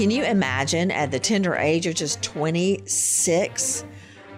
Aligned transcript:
Can 0.00 0.10
you 0.10 0.24
imagine 0.24 0.90
at 0.90 1.10
the 1.10 1.18
tender 1.18 1.54
age 1.56 1.86
of 1.86 1.94
just 1.94 2.22
26, 2.22 3.84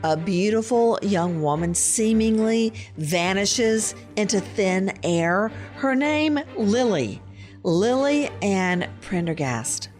a 0.02 0.16
beautiful 0.16 0.98
young 1.02 1.40
woman 1.40 1.72
seemingly 1.72 2.72
vanishes 2.96 3.94
into 4.16 4.40
thin 4.40 4.92
air? 5.04 5.52
Her 5.76 5.94
name, 5.94 6.40
Lily. 6.56 7.22
Lily 7.62 8.28
Ann 8.42 8.90
Prendergast. 9.02 9.90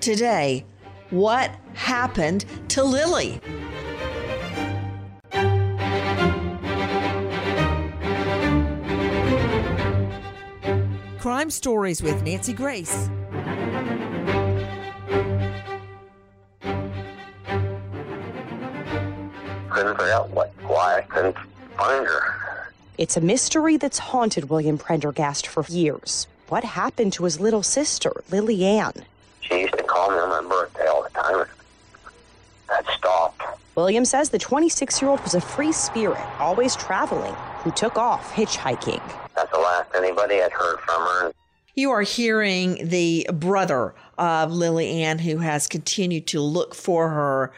Today, 0.00 0.64
what 1.10 1.50
happened 1.74 2.46
to 2.68 2.82
Lily? 2.82 3.38
Crime 11.18 11.50
Stories 11.50 12.02
with 12.02 12.22
Nancy 12.22 12.54
Grace. 12.54 13.10
Figure 20.02 20.14
out 20.14 20.30
what, 20.30 20.52
why 20.66 20.98
I 20.98 21.02
couldn't 21.02 21.36
find 21.76 22.06
her. 22.06 22.72
It's 22.98 23.16
a 23.16 23.20
mystery 23.20 23.76
that's 23.76 23.98
haunted 23.98 24.50
William 24.50 24.78
Prendergast 24.78 25.46
for 25.46 25.64
years. 25.68 26.26
What 26.48 26.64
happened 26.64 27.12
to 27.14 27.24
his 27.24 27.40
little 27.40 27.62
sister, 27.62 28.12
Lily 28.30 28.64
Ann? 28.64 28.92
She 29.40 29.60
used 29.60 29.74
to 29.74 29.82
call 29.84 30.10
me 30.10 30.16
on 30.18 30.28
my 30.28 30.48
birthday 30.48 30.86
all 30.86 31.02
the 31.02 31.10
time. 31.10 31.46
That 32.68 32.84
stopped. 32.96 33.42
William 33.74 34.04
says 34.04 34.30
the 34.30 34.38
26 34.38 35.00
year 35.00 35.10
old 35.10 35.20
was 35.20 35.34
a 35.34 35.40
free 35.40 35.72
spirit, 35.72 36.20
always 36.38 36.76
traveling, 36.76 37.34
who 37.62 37.70
took 37.70 37.96
off 37.96 38.32
hitchhiking. 38.32 39.02
That's 39.34 39.50
the 39.50 39.58
last 39.58 39.94
anybody 39.94 40.36
had 40.36 40.52
heard 40.52 40.78
from 40.80 41.00
her. 41.00 41.32
You 41.74 41.90
are 41.90 42.02
hearing 42.02 42.88
the 42.88 43.26
brother 43.32 43.94
of 44.18 44.52
Lily 44.52 45.02
Ann 45.02 45.20
who 45.20 45.38
has 45.38 45.66
continued 45.66 46.26
to 46.28 46.40
look 46.40 46.74
for 46.74 47.08
her 47.08 47.52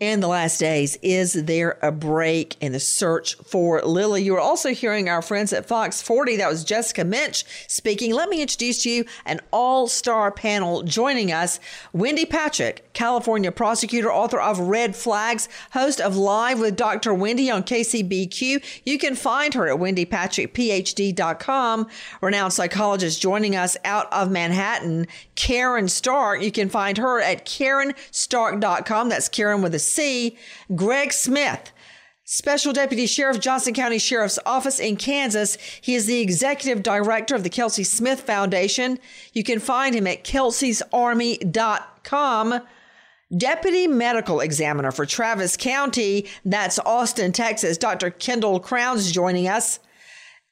in 0.00 0.18
the 0.20 0.28
last 0.28 0.58
days. 0.58 0.96
Is 1.02 1.34
there 1.34 1.78
a 1.82 1.92
break 1.92 2.56
in 2.60 2.72
the 2.72 2.80
search 2.80 3.34
for 3.36 3.82
Lily? 3.82 4.22
You 4.22 4.34
are 4.34 4.40
also 4.40 4.70
hearing 4.70 5.10
our 5.10 5.20
friends 5.20 5.52
at 5.52 5.66
Fox 5.66 6.00
40. 6.00 6.38
That 6.38 6.48
was 6.48 6.64
Jessica 6.64 7.04
Minch 7.04 7.44
speaking. 7.68 8.14
Let 8.14 8.30
me 8.30 8.40
introduce 8.40 8.82
to 8.84 8.90
you 8.90 9.04
an 9.26 9.40
all 9.52 9.86
star 9.86 10.32
panel 10.32 10.82
joining 10.82 11.30
us. 11.30 11.60
Wendy 11.92 12.24
Patrick, 12.24 12.90
California 12.94 13.52
prosecutor, 13.52 14.10
author 14.10 14.40
of 14.40 14.58
Red 14.58 14.96
Flags, 14.96 15.50
host 15.72 16.00
of 16.00 16.16
Live 16.16 16.60
with 16.60 16.76
Dr. 16.76 17.12
Wendy 17.12 17.50
on 17.50 17.62
KCBQ. 17.62 18.80
You 18.86 18.98
can 18.98 19.14
find 19.14 19.52
her 19.52 19.68
at 19.68 19.78
wendypatrickphd.com. 19.78 21.86
Renowned 22.22 22.54
psychologist 22.54 23.20
joining 23.20 23.54
us 23.54 23.76
out 23.84 24.10
of 24.12 24.30
Manhattan, 24.30 25.08
Karen 25.34 25.88
Stark. 25.88 26.42
You 26.42 26.50
can 26.50 26.70
find 26.70 26.96
her 26.96 27.20
at 27.20 27.44
karenstark.com. 27.44 29.10
That's 29.10 29.28
Karen 29.28 29.60
with 29.60 29.74
a 29.74 29.89
C. 29.94 30.36
Greg 30.74 31.12
Smith. 31.12 31.70
Special 32.24 32.72
Deputy 32.72 33.06
Sheriff, 33.06 33.40
Johnson 33.40 33.74
County 33.74 33.98
Sheriff's 33.98 34.38
Office 34.46 34.78
in 34.78 34.96
Kansas. 34.96 35.58
He 35.80 35.96
is 35.96 36.06
the 36.06 36.20
executive 36.20 36.84
director 36.84 37.34
of 37.34 37.42
the 37.42 37.50
Kelsey 37.50 37.82
Smith 37.82 38.20
Foundation. 38.20 39.00
You 39.32 39.42
can 39.42 39.58
find 39.58 39.96
him 39.96 40.06
at 40.06 40.22
kelseysarmy.com. 40.22 42.60
Deputy 43.36 43.88
Medical 43.88 44.40
Examiner 44.40 44.92
for 44.92 45.06
Travis 45.06 45.56
County, 45.56 46.28
that's 46.44 46.78
Austin, 46.80 47.30
Texas, 47.32 47.76
Dr. 47.76 48.10
Kendall 48.10 48.60
Crowns 48.60 49.10
joining 49.12 49.48
us. 49.48 49.78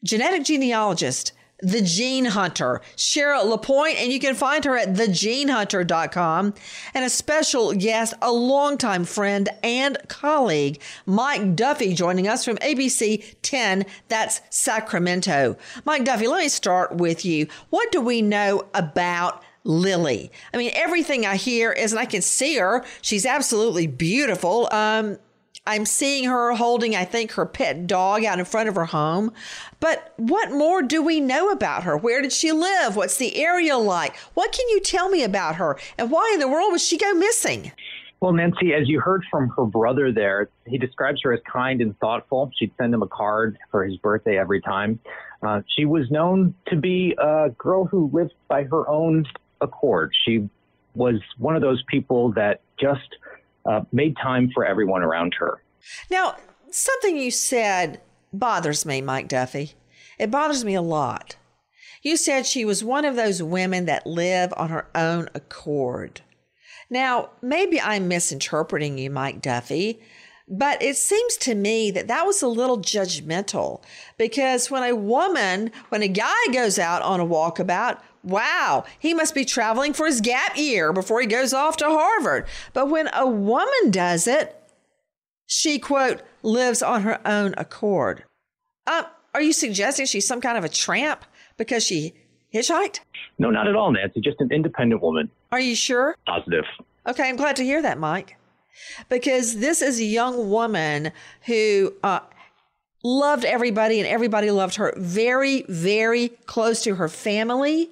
Genetic 0.05 0.45
genealogist, 0.45 1.33
the 1.61 1.83
Gene 1.83 2.27
Hunter, 2.27 2.81
Cheryl 2.97 3.49
Lapointe, 3.49 3.97
and 3.99 4.13
you 4.13 4.21
can 4.21 4.35
find 4.35 4.65
her 4.65 4.77
at 4.77 4.95
thegenehunter.com. 4.95 6.55
And 6.95 7.05
a 7.05 7.11
special 7.11 7.73
guest, 7.73 8.15
a 8.23 8.33
longtime 8.33 9.05
friend 9.05 9.49
and 9.63 9.99
colleague, 10.09 10.81
Mike 11.07 11.57
Duffy, 11.57 11.95
joining 11.95 12.29
us 12.29 12.45
from 12.45 12.57
ABC 12.59 13.37
10, 13.43 13.87
that's 14.09 14.41
Sacramento. 14.51 15.57
Mike 15.85 16.05
Duffy, 16.05 16.29
let 16.29 16.39
me 16.39 16.49
start 16.49 16.97
with 16.97 17.25
you. 17.25 17.49
What 17.71 17.91
do 17.93 18.01
we 18.01 18.23
know 18.23 18.67
about 18.75 19.43
Lily? 19.65 20.31
I 20.55 20.57
mean, 20.57 20.71
everything 20.75 21.27
I 21.27 21.37
hear 21.37 21.73
is, 21.73 21.93
and 21.93 21.99
I 21.99 22.05
can 22.05 22.23
see 22.23 22.57
her, 22.57 22.85
she's 23.03 23.27
absolutely 23.27 23.87
beautiful. 23.87 24.69
Um, 24.71 25.19
I'm 25.69 25.85
seeing 25.85 26.25
her 26.25 26.55
holding, 26.55 26.97
I 26.97 27.05
think, 27.05 27.33
her 27.33 27.45
pet 27.45 27.87
dog 27.87 28.25
out 28.25 28.39
in 28.39 28.47
front 28.47 28.71
of 28.71 28.75
her 28.75 28.87
home. 28.87 29.35
But 29.81 30.15
what 30.17 30.51
more 30.51 30.81
do 30.81 31.03
we 31.03 31.21
know 31.21 31.51
about 31.51 31.85
her? 31.85 31.95
Where 31.95 32.23
did 32.23 32.33
she 32.33 32.53
live? 32.53 32.97
What's 32.97 33.19
the 33.19 33.37
area 33.37 33.77
like? 33.77 34.17
What 34.33 34.51
can 34.51 34.67
you 34.71 34.81
tell 34.81 35.11
me 35.11 35.23
about 35.23 35.57
her? 35.57 35.79
And 35.99 36.11
why 36.11 36.31
in 36.33 36.41
the 36.41 36.49
world 36.49 36.73
would 36.73 36.81
she 36.81 36.97
go 36.97 37.13
missing? 37.13 37.73
Well, 38.21 38.33
Nancy, 38.33 38.73
as 38.73 38.89
you 38.89 38.99
heard 38.99 39.25
from 39.31 39.51
her 39.51 39.67
brother 39.67 40.11
there, 40.11 40.49
he 40.67 40.79
describes 40.79 41.21
her 41.23 41.35
as 41.35 41.41
kind 41.51 41.83
and 41.83 41.97
thoughtful. 41.99 42.51
She'd 42.59 42.73
send 42.79 42.95
him 42.95 43.03
a 43.03 43.07
card 43.07 43.59
for 43.71 43.85
his 43.85 43.99
birthday 43.99 44.39
every 44.39 44.63
time. 44.63 44.99
Uh, 45.43 45.61
she 45.77 45.85
was 45.85 46.11
known 46.11 46.55
to 46.69 46.77
be 46.77 47.15
a 47.19 47.51
girl 47.59 47.85
who 47.85 48.09
lived 48.11 48.33
by 48.49 48.65
her 48.65 48.89
own 48.89 49.27
accord. 49.61 50.13
She 50.25 50.49
was 50.95 51.21
one 51.37 51.57
of 51.57 51.63
those 51.63 51.83
people 51.89 52.33
that 52.33 52.63
just 52.81 53.17
uh, 53.69 53.83
made 53.93 54.17
time 54.17 54.51
for 54.55 54.65
everyone 54.65 55.03
around 55.03 55.35
her. 55.39 55.63
Now, 56.11 56.37
something 56.71 57.17
you 57.17 57.31
said 57.31 58.01
bothers 58.33 58.85
me, 58.87 59.01
Mike 59.01 59.29
Duffy. 59.29 59.73
It 60.19 60.31
bothers 60.31 60.65
me 60.65 60.75
a 60.75 60.83
lot. 60.83 61.37
You 62.03 62.17
said 62.17 62.47
she 62.47 62.65
was 62.65 62.85
one 62.85 63.05
of 63.05 63.17
those 63.17 63.43
women 63.43 63.87
that 63.87 64.07
live 64.07 64.53
on 64.57 64.71
her 64.71 64.89
own 64.95 65.29
accord. 65.35 66.23
Now, 66.91 67.31
maybe 67.43 67.81
I'm 67.81 68.09
misinterpreting 68.09 68.99
you, 68.99 69.11
Mike 69.11 69.43
Duffy, 69.43 70.01
but 70.49 70.83
it 70.83 70.97
seems 70.97 71.37
to 71.39 71.55
me 71.55 71.91
that 71.91 72.09
that 72.09 72.25
was 72.25 72.41
a 72.41 72.49
little 72.49 72.79
judgmental 72.79 73.83
because 74.17 74.71
when 74.71 74.83
a 74.83 74.97
woman, 74.97 75.71
when 75.91 76.03
a 76.03 76.09
guy 76.09 76.33
goes 76.53 76.79
out 76.79 77.03
on 77.03 77.21
a 77.21 77.27
walkabout, 77.27 78.01
wow, 78.29 78.85
he 78.99 79.15
must 79.15 79.35
be 79.35 79.45
traveling 79.45 79.93
for 79.93 80.07
his 80.07 80.21
gap 80.21 80.57
year 80.57 80.93
before 80.93 81.21
he 81.21 81.27
goes 81.27 81.53
off 81.53 81.77
to 81.79 81.87
Harvard. 81.87 82.47
But 82.73 82.89
when 82.89 83.09
a 83.13 83.27
woman 83.27 83.91
does 83.91 84.27
it, 84.27 84.55
she, 85.47 85.79
quote, 85.79 86.23
lives 86.43 86.83
on 86.83 87.03
her 87.03 87.27
own 87.27 87.55
accord. 87.57 88.25
Uh, 88.87 89.05
are 89.35 89.43
you 89.43 89.53
suggesting 89.53 90.07
she's 90.07 90.27
some 90.27 90.41
kind 90.41 90.59
of 90.59 90.65
a 90.65 90.69
tramp 90.69 91.25
because 91.57 91.85
she 91.85 92.15
hitchhiked? 92.55 93.01
No, 93.39 93.51
not 93.51 93.67
at 93.67 93.75
all, 93.75 93.91
Nancy. 93.93 94.21
Just 94.21 94.41
an 94.41 94.53
independent 94.53 95.03
woman. 95.03 95.31
Are 95.51 95.61
you 95.61 95.75
sure? 95.75 96.17
Positive. 96.27 96.65
Okay, 97.07 97.29
I'm 97.29 97.37
glad 97.37 97.57
to 97.57 97.65
hear 97.65 97.81
that, 97.83 97.99
Mike. 97.99 98.37
Because 99.09 99.57
this 99.57 99.83
is 99.83 100.01
a 100.01 100.05
young 100.05 100.51
woman 100.51 101.13
who 101.47 101.95
uh, 102.03 102.21
loved 103.03 103.45
everybody 103.45 103.99
and 103.99 104.09
everybody 104.09 104.51
loved 104.51 104.77
her. 104.77 104.93
Very, 104.97 105.63
very 105.69 106.29
close 106.47 106.83
to 106.85 106.97
her 106.97 107.09
family. 107.09 107.91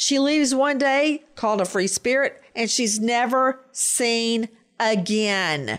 She 0.00 0.18
leaves 0.18 0.54
one 0.54 0.78
day, 0.78 1.24
called 1.34 1.60
a 1.60 1.66
free 1.66 1.86
spirit, 1.86 2.40
and 2.56 2.70
she's 2.70 2.98
never 2.98 3.60
seen 3.70 4.48
again. 4.78 5.78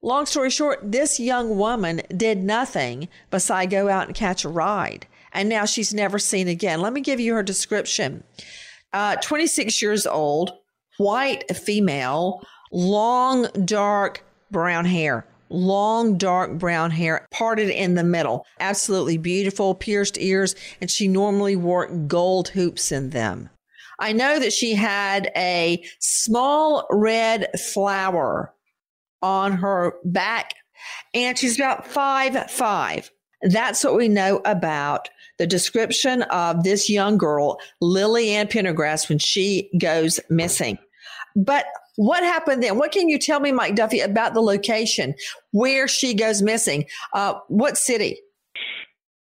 Long 0.00 0.24
story 0.24 0.50
short, 0.50 0.92
this 0.92 1.18
young 1.18 1.58
woman 1.58 2.02
did 2.16 2.38
nothing 2.38 3.08
besides 3.28 3.72
go 3.72 3.88
out 3.88 4.06
and 4.06 4.14
catch 4.14 4.44
a 4.44 4.48
ride. 4.48 5.08
And 5.32 5.48
now 5.48 5.64
she's 5.64 5.92
never 5.92 6.20
seen 6.20 6.46
again. 6.46 6.80
Let 6.80 6.92
me 6.92 7.00
give 7.00 7.18
you 7.18 7.34
her 7.34 7.42
description. 7.42 8.22
Uh, 8.92 9.16
26 9.16 9.82
years 9.82 10.06
old, 10.06 10.52
white 10.98 11.56
female, 11.56 12.46
long, 12.70 13.48
dark 13.64 14.24
brown 14.48 14.84
hair. 14.84 15.26
Long, 15.48 16.18
dark 16.18 16.56
brown 16.56 16.92
hair, 16.92 17.26
parted 17.32 17.70
in 17.70 17.96
the 17.96 18.04
middle. 18.04 18.46
Absolutely 18.60 19.18
beautiful, 19.18 19.74
pierced 19.74 20.18
ears, 20.18 20.54
and 20.80 20.88
she 20.88 21.08
normally 21.08 21.56
wore 21.56 21.88
gold 21.88 22.50
hoops 22.50 22.92
in 22.92 23.10
them. 23.10 23.50
I 23.98 24.12
know 24.12 24.38
that 24.38 24.52
she 24.52 24.74
had 24.74 25.30
a 25.36 25.84
small 26.00 26.86
red 26.90 27.48
flower 27.58 28.54
on 29.22 29.52
her 29.52 29.94
back, 30.04 30.54
and 31.14 31.38
she's 31.38 31.58
about 31.58 31.86
five 31.86 32.50
five. 32.50 33.10
That's 33.42 33.84
what 33.84 33.96
we 33.96 34.08
know 34.08 34.40
about 34.44 35.08
the 35.38 35.46
description 35.46 36.22
of 36.22 36.64
this 36.64 36.88
young 36.88 37.18
girl, 37.18 37.58
Lily 37.80 38.30
Ann 38.30 38.48
Prendergast, 38.48 39.08
when 39.08 39.18
she 39.18 39.70
goes 39.78 40.18
missing. 40.30 40.78
But 41.34 41.66
what 41.96 42.22
happened 42.22 42.62
then? 42.62 42.78
What 42.78 42.92
can 42.92 43.08
you 43.08 43.18
tell 43.18 43.40
me, 43.40 43.52
Mike 43.52 43.74
Duffy, 43.74 44.00
about 44.00 44.34
the 44.34 44.40
location 44.40 45.14
where 45.52 45.86
she 45.88 46.14
goes 46.14 46.42
missing? 46.42 46.86
Uh, 47.12 47.34
what 47.48 47.76
city? 47.76 48.18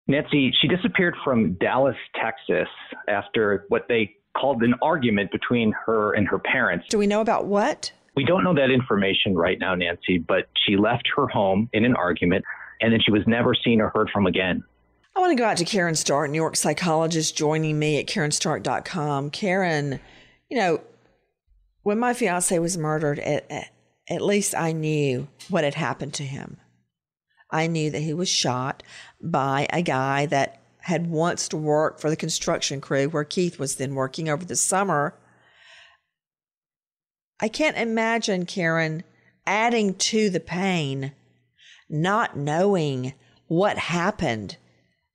Nancy, 0.06 0.52
she 0.60 0.68
disappeared 0.68 1.14
from 1.24 1.54
Dallas, 1.54 1.96
Texas 2.20 2.68
after 3.08 3.64
what 3.68 3.86
they 3.88 4.14
called 4.36 4.62
an 4.62 4.74
argument 4.82 5.30
between 5.30 5.72
her 5.86 6.12
and 6.14 6.28
her 6.28 6.38
parents. 6.38 6.86
Do 6.88 6.98
we 6.98 7.06
know 7.06 7.20
about 7.20 7.46
what? 7.46 7.92
We 8.16 8.24
don't 8.24 8.44
know 8.44 8.54
that 8.54 8.70
information 8.70 9.34
right 9.34 9.58
now, 9.58 9.74
Nancy, 9.74 10.18
but 10.18 10.48
she 10.66 10.76
left 10.76 11.08
her 11.16 11.26
home 11.26 11.68
in 11.72 11.84
an 11.84 11.96
argument 11.96 12.44
and 12.80 12.92
then 12.92 13.00
she 13.00 13.10
was 13.10 13.22
never 13.26 13.54
seen 13.54 13.80
or 13.80 13.90
heard 13.90 14.10
from 14.10 14.26
again. 14.26 14.62
I 15.16 15.20
want 15.20 15.30
to 15.30 15.36
go 15.36 15.46
out 15.46 15.56
to 15.58 15.64
Karen 15.64 15.94
Stark, 15.94 16.30
New 16.30 16.36
York 16.36 16.56
psychologist, 16.56 17.36
joining 17.36 17.78
me 17.78 17.98
at 17.98 18.06
KarenStark.com. 18.06 19.30
Karen, 19.30 20.00
you 20.50 20.58
know, 20.58 20.80
when 21.82 21.98
my 21.98 22.14
fiance 22.14 22.58
was 22.58 22.76
murdered, 22.76 23.20
at, 23.20 23.70
at 24.08 24.22
least 24.22 24.54
I 24.56 24.72
knew 24.72 25.28
what 25.48 25.64
had 25.64 25.74
happened 25.74 26.14
to 26.14 26.24
him. 26.24 26.56
I 27.50 27.68
knew 27.68 27.90
that 27.90 28.00
he 28.00 28.12
was 28.12 28.28
shot 28.28 28.82
by 29.22 29.68
a 29.72 29.82
guy 29.82 30.26
that 30.26 30.60
had 30.84 31.06
once 31.06 31.50
worked 31.52 31.98
for 31.98 32.10
the 32.10 32.16
construction 32.16 32.78
crew 32.78 33.06
where 33.06 33.24
Keith 33.24 33.58
was 33.58 33.76
then 33.76 33.94
working 33.94 34.28
over 34.28 34.44
the 34.44 34.54
summer. 34.54 35.14
I 37.40 37.48
can't 37.48 37.78
imagine, 37.78 38.44
Karen, 38.44 39.02
adding 39.46 39.94
to 39.94 40.28
the 40.28 40.40
pain, 40.40 41.12
not 41.88 42.36
knowing 42.36 43.14
what 43.46 43.78
happened 43.78 44.58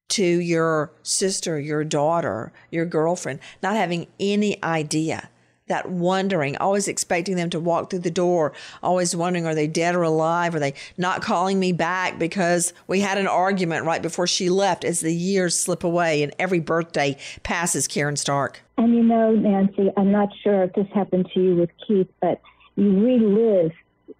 to 0.10 0.24
your 0.24 0.92
sister, 1.04 1.60
your 1.60 1.83
daughter, 1.83 2.51
your 2.72 2.86
girlfriend, 2.86 3.39
not 3.62 3.75
having 3.75 4.07
any 4.19 4.62
idea 4.63 5.30
that 5.69 5.89
wondering, 5.89 6.57
always 6.57 6.88
expecting 6.88 7.36
them 7.36 7.50
to 7.51 7.60
walk 7.60 7.89
through 7.89 8.00
the 8.00 8.12
door, 8.12 8.54
always 8.83 9.16
wondering, 9.16 9.45
are 9.45 9.56
they 9.56 9.68
dead 9.68 9.95
or 9.95 10.04
alive? 10.04 10.54
Are 10.54 10.60
they 10.60 10.74
not 10.98 11.21
calling 11.21 11.60
me 11.60 11.71
back 11.71 12.19
because 12.19 12.74
we 12.88 13.00
had 13.00 13.18
an 13.18 13.27
argument 13.27 13.86
right 13.86 14.01
before 14.01 14.27
she 14.27 14.50
left 14.50 14.83
as 14.83 15.00
the 15.00 15.13
years 15.13 15.57
slip 15.57 15.83
away 15.83 16.21
and 16.21 16.33
every 16.38 16.60
birthday 16.60 17.16
passes, 17.44 17.88
Karen 17.88 18.18
Stark? 18.18 18.62
And 18.77 18.94
you 18.95 19.04
know, 19.04 19.31
Nancy, 19.31 19.89
I'm 19.95 20.12
not 20.12 20.30
sure 20.44 20.63
if 20.63 20.74
this 20.74 20.88
happened 20.94 21.30
to 21.33 21.42
you 21.42 21.56
with 21.56 21.69
Keith, 21.88 22.10
but 22.19 22.42
you 22.75 23.00
relive 23.00 23.72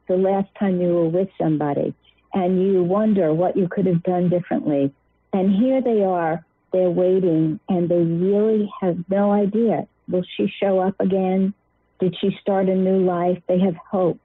the 0.07 0.18
last 0.18 0.50
time 0.60 0.80
you 0.80 0.90
were 0.90 1.10
with 1.10 1.30
somebody 1.40 1.94
and 2.34 2.62
you 2.62 2.84
wonder 2.84 3.34
what 3.34 3.57
you 3.57 3.68
could 3.68 3.88
have 3.88 4.04
done 4.04 4.30
differently. 4.30 4.94
And 5.34 5.52
here 5.56 5.81
they 5.81 6.04
are, 6.04 6.45
they're 6.72 6.90
waiting, 6.92 7.60
and 7.69 7.90
they 7.90 7.98
really 7.98 8.72
have 8.81 8.98
no 9.10 9.31
idea 9.31 9.88
Will 10.10 10.24
she 10.36 10.52
show 10.60 10.80
up 10.80 10.96
again? 11.00 11.54
Did 12.00 12.16
she 12.20 12.36
start 12.42 12.70
a 12.70 12.76
new 12.76 13.04
life? 13.06 13.42
They 13.48 13.60
have 13.60 13.76
hope. 13.76 14.20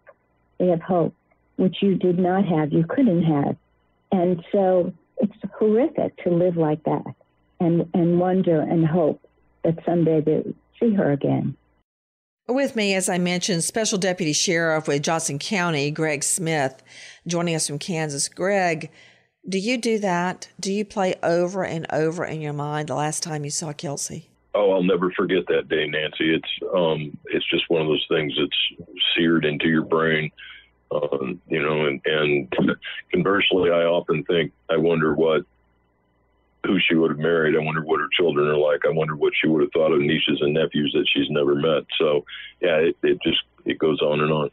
They 0.59 0.69
have 0.69 0.81
hope, 0.81 1.15
which 1.57 1.77
you 1.83 1.97
did 1.97 2.19
not 2.19 2.45
have. 2.45 2.73
You 2.73 2.85
couldn't 2.89 3.25
have. 3.25 3.57
And 4.13 4.43
so 4.53 4.93
it's 5.19 5.33
horrific 5.59 6.17
to 6.25 6.31
live 6.31 6.57
like 6.57 6.83
that 6.85 7.15
and, 7.61 7.89
and 7.95 8.21
wonder 8.21 8.61
and 8.61 8.87
hope 8.87 9.21
that 9.65 9.79
someday 9.85 10.21
they'll 10.21 10.55
see 10.81 10.95
her 10.95 11.13
again. 11.13 11.57
With 12.47 12.77
me, 12.77 12.95
as 12.95 13.09
I 13.09 13.17
mentioned, 13.19 13.65
Special 13.65 13.99
Deputy 13.99 14.35
Sheriff 14.35 14.87
with 14.87 15.03
Johnson 15.03 15.39
County, 15.39 15.91
Greg 15.91 16.23
Smith, 16.23 16.83
joining 17.27 17.55
us 17.55 17.67
from 17.67 17.79
Kansas. 17.79 18.29
Greg, 18.29 18.91
do 19.49 19.59
you 19.59 19.79
do 19.79 19.99
that? 20.01 20.49
Do 20.61 20.71
you 20.73 20.85
play 20.85 21.15
over 21.23 21.65
and 21.65 21.87
over 21.91 22.25
in 22.25 22.43
your 22.43 22.53
mind 22.53 22.89
the 22.89 22.95
last 22.95 23.23
time 23.23 23.45
you 23.45 23.51
saw 23.51 23.73
Kelsey? 23.73 24.29
Oh, 24.55 24.71
I'll 24.71 24.85
never 24.85 25.11
forget 25.11 25.47
that 25.49 25.69
day, 25.69 25.87
Nancy. 25.89 26.33
It's 26.35 26.49
um, 26.75 27.17
it's 27.27 27.49
just 27.51 27.69
one 27.69 27.83
of 27.83 27.89
those 27.89 28.07
things 28.09 28.33
that's 28.39 28.97
seared 29.17 29.45
into 29.45 29.69
your 29.69 29.83
brain. 29.83 30.31
Um, 30.93 31.41
you 31.49 31.61
know, 31.61 31.87
and, 31.87 32.01
and 32.05 32.55
conversely, 33.13 33.71
I 33.71 33.85
often 33.85 34.23
think, 34.25 34.53
I 34.71 34.77
wonder 34.77 35.15
what, 35.15 35.43
who 36.65 36.79
she 36.79 36.95
would 36.95 37.11
have 37.11 37.19
married. 37.19 37.57
I 37.57 37.65
wonder 37.65 37.83
what 37.83 38.01
her 38.01 38.09
children 38.17 38.47
are 38.47 38.57
like. 38.57 38.83
I 38.87 38.91
wonder 38.91 39.17
what 39.17 39.33
she 39.41 39.49
would 39.49 39.63
have 39.63 39.73
thought 39.73 39.93
of 39.93 40.01
nieces 40.01 40.39
and 40.41 40.55
nephews 40.55 40.93
that 40.95 41.07
she's 41.13 41.29
never 41.31 41.57
met. 41.57 41.85
So, 41.99 42.25
yeah, 42.61 42.77
it, 42.77 42.97
it 43.03 43.19
just 43.25 43.43
it 43.65 43.79
goes 43.79 44.01
on 44.01 44.21
and 44.21 44.33
on. 44.33 44.51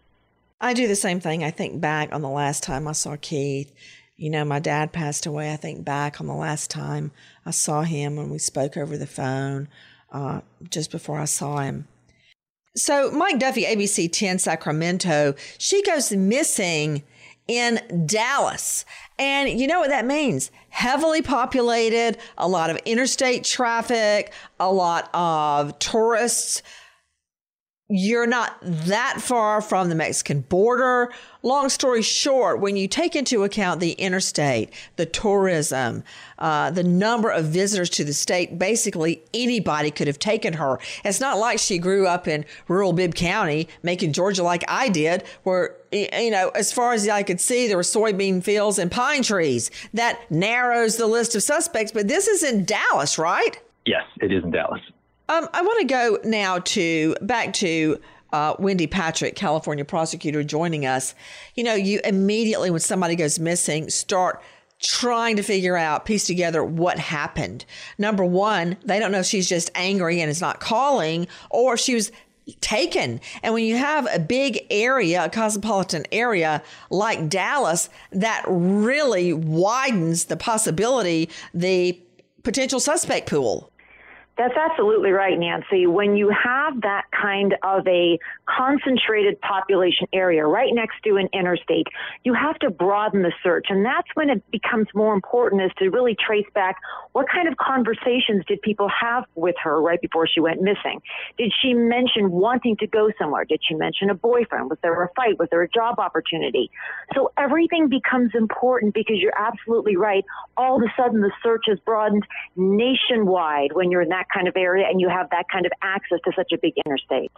I 0.60 0.74
do 0.74 0.88
the 0.88 0.96
same 0.96 1.20
thing. 1.20 1.44
I 1.44 1.52
think 1.52 1.80
back 1.80 2.12
on 2.12 2.22
the 2.22 2.30
last 2.30 2.64
time 2.64 2.88
I 2.88 2.94
saw 2.94 3.18
Keith. 3.20 3.72
You 4.16 4.30
know, 4.30 4.46
my 4.46 4.60
dad 4.60 4.94
passed 4.94 5.26
away. 5.26 5.52
I 5.52 5.56
think 5.56 5.84
back 5.84 6.20
on 6.22 6.28
the 6.28 6.34
last 6.34 6.70
time 6.70 7.12
I 7.46 7.52
saw 7.52 7.82
him 7.82 8.16
when 8.16 8.30
we 8.30 8.38
spoke 8.38 8.78
over 8.78 8.98
the 8.98 9.08
phone 9.08 9.68
uh, 10.12 10.42
just 10.70 10.92
before 10.92 11.20
I 11.20 11.26
saw 11.26 11.60
him. 11.60 11.88
So, 12.76 13.12
Mike 13.12 13.40
Duffy, 13.40 13.66
ABC 13.66 14.12
10 14.12 14.40
Sacramento, 14.40 15.36
she 15.58 15.84
goes 15.84 16.12
missing 16.12 17.04
in 17.48 18.06
Dallas. 18.06 18.86
And 19.20 19.60
you 19.60 19.68
know 19.68 19.80
what 19.80 19.90
that 19.90 20.06
means? 20.06 20.52
Heavily 20.70 21.22
populated, 21.22 22.18
a 22.38 22.48
lot 22.48 22.70
of 22.70 22.78
interstate 22.78 23.44
traffic, 23.44 24.32
a 24.60 24.72
lot 24.72 25.10
of 25.14 25.78
tourists 25.80 26.64
you're 27.92 28.28
not 28.28 28.58
that 28.62 29.18
far 29.20 29.62
from 29.62 29.90
the 29.90 29.96
Mexican 29.96 30.42
border. 30.42 31.12
Long 31.44 31.68
story 31.68 32.02
short, 32.02 32.62
when 32.62 32.78
you 32.78 32.88
take 32.88 33.16
into 33.18 33.44
account 33.44 33.82
the 33.82 33.92
interstate, 33.94 34.72
the 34.96 35.06
tourism, 35.06 36.04
uh, 36.40 36.72
the 36.72 36.84
number 36.84 37.30
of 37.30 37.46
visitors 37.46 37.90
to 37.92 38.06
the 38.06 38.14
state, 38.14 38.58
basically 38.58 39.22
anybody 39.34 39.92
could 39.92 40.08
have 40.08 40.20
taken 40.20 40.54
her. 40.54 40.80
It's 41.04 41.20
not 41.20 41.38
like 41.38 41.60
she 41.60 41.80
grew 41.80 42.08
up 42.08 42.30
in 42.30 42.46
rural 42.70 42.94
Bibb 42.94 43.14
County, 43.14 43.68
Macon 43.84 44.14
Georgia, 44.14 44.44
like 44.44 44.64
I 44.70 44.88
did, 44.88 45.24
where, 45.44 45.76
you 45.92 46.32
know, 46.32 46.50
as 46.50 46.72
far 46.72 46.94
as 46.94 47.10
I 47.10 47.24
could 47.24 47.42
see, 47.42 47.68
there 47.68 47.78
were 47.78 47.84
soybean 47.84 48.42
fields 48.42 48.80
and 48.80 48.90
pine 48.90 49.24
trees. 49.24 49.70
That 49.94 50.20
narrows 50.32 50.96
the 50.96 51.08
list 51.08 51.36
of 51.36 51.44
suspects. 51.44 51.92
But 51.92 52.08
this 52.08 52.28
is 52.28 52.42
in 52.42 52.64
Dallas, 52.64 53.18
right? 53.18 53.60
Yes, 53.86 54.04
it 54.22 54.32
is 54.32 54.44
in 54.44 54.52
Dallas. 54.52 54.80
Um, 55.32 55.48
I 55.54 55.62
want 55.62 55.80
to 55.80 55.86
go 55.86 56.20
now 56.26 56.60
to 56.60 57.16
back 57.22 57.54
to 57.54 58.02
uh, 58.34 58.56
Wendy 58.60 58.86
Patrick, 58.86 59.34
California 59.34 59.86
prosecutor, 59.86 60.44
joining 60.44 60.86
us. 60.86 61.16
You 61.56 61.64
know, 61.64 61.74
you 61.74 62.02
immediately 62.04 62.70
when 62.70 62.82
somebody 62.82 63.16
goes 63.16 63.40
missing, 63.40 63.90
start 63.90 64.44
trying 64.80 65.38
to 65.38 65.42
figure 65.42 65.78
out, 65.78 66.04
piece 66.04 66.28
together 66.28 66.66
what 66.66 67.00
happened. 67.00 67.64
Number 67.98 68.26
one, 68.26 68.76
they 68.84 69.00
don't 69.00 69.14
know 69.14 69.20
if 69.20 69.26
she's 69.26 69.48
just 69.48 69.72
angry 69.74 70.20
and 70.20 70.30
is 70.30 70.42
not 70.42 70.60
calling, 70.60 71.28
or 71.50 71.78
she 71.78 71.96
was 71.96 72.12
taken. 72.60 73.22
And 73.42 73.54
when 73.54 73.64
you 73.64 73.78
have 73.78 74.14
a 74.14 74.20
big 74.20 74.66
area, 74.70 75.24
a 75.24 75.30
cosmopolitan 75.30 76.08
area 76.12 76.62
like 76.90 77.30
Dallas, 77.30 77.88
that 78.12 78.44
really 78.50 79.32
widens 79.32 80.26
the 80.26 80.36
possibility, 80.36 81.30
the 81.54 81.98
potential 82.44 82.82
suspect 82.82 83.30
pool 83.30 83.71
That's 84.42 84.58
absolutely 84.58 85.12
right, 85.12 85.38
Nancy. 85.38 85.86
When 85.86 86.18
you 86.18 86.30
have 86.30 86.82
that 86.82 87.04
kind 87.12 87.54
of 87.62 87.86
a 87.88 88.18
concentrated 88.48 89.40
population 89.42 90.08
area 90.14 90.48
right 90.48 90.74
next 90.74 90.96
to 91.04 91.18
an 91.18 91.30
interstate, 91.32 91.86
you 92.24 92.34
have 92.34 92.58
to 92.60 92.72
broaden 92.72 93.22
the 93.22 93.32
search. 93.44 93.68
And 93.70 93.86
that's 93.86 94.08
when 94.16 94.32
it 94.32 94.42
becomes 94.50 94.88
more 94.96 95.14
important 95.14 95.62
is 95.62 95.70
to 95.78 95.90
really 95.90 96.16
trace 96.16 96.48
back 96.56 96.78
what 97.14 97.28
kind 97.30 97.48
of 97.48 97.58
conversations 97.58 98.44
did 98.48 98.62
people 98.62 98.90
have 98.90 99.26
with 99.36 99.56
her 99.64 99.82
right 99.82 100.00
before 100.00 100.28
she 100.28 100.40
went 100.40 100.62
missing? 100.62 101.02
Did 101.38 101.52
she 101.62 101.74
mention 101.74 102.32
wanting 102.32 102.78
to 102.78 102.88
go 102.88 103.12
somewhere? 103.20 103.46
Did 103.46 103.62
she 103.68 103.76
mention 103.76 104.10
a 104.10 104.14
boyfriend? 104.14 104.70
Was 104.70 104.80
there 104.82 105.04
a 105.04 105.10
fight? 105.16 105.38
Was 105.38 105.50
there 105.52 105.62
a 105.62 105.70
job 105.70 106.00
opportunity? 106.00 106.72
So 107.14 107.32
everything 107.38 107.90
becomes 107.90 108.32
important 108.34 108.94
because 108.94 109.18
you're 109.20 109.38
absolutely 109.38 109.98
right. 109.98 110.24
All 110.56 110.78
of 110.78 110.84
a 110.84 110.94
sudden 110.96 111.22
the 111.22 111.32
search 111.44 111.64
has 111.68 111.80
broadened 111.80 112.26
nationwide 112.56 113.74
when 113.74 113.92
you're 113.92 114.02
in 114.02 114.10
that 114.10 114.28
kind 114.34 114.48
of 114.48 114.56
area 114.56 114.88
and 114.90 115.02
you 115.02 115.10
have 115.10 115.30
that 115.32 115.46
kind 115.52 115.66
of 115.66 115.72
access 115.82 116.20
to 116.26 116.32
such 116.36 116.52
a 116.54 116.58
big 116.58 116.74
interstate. 116.86 117.32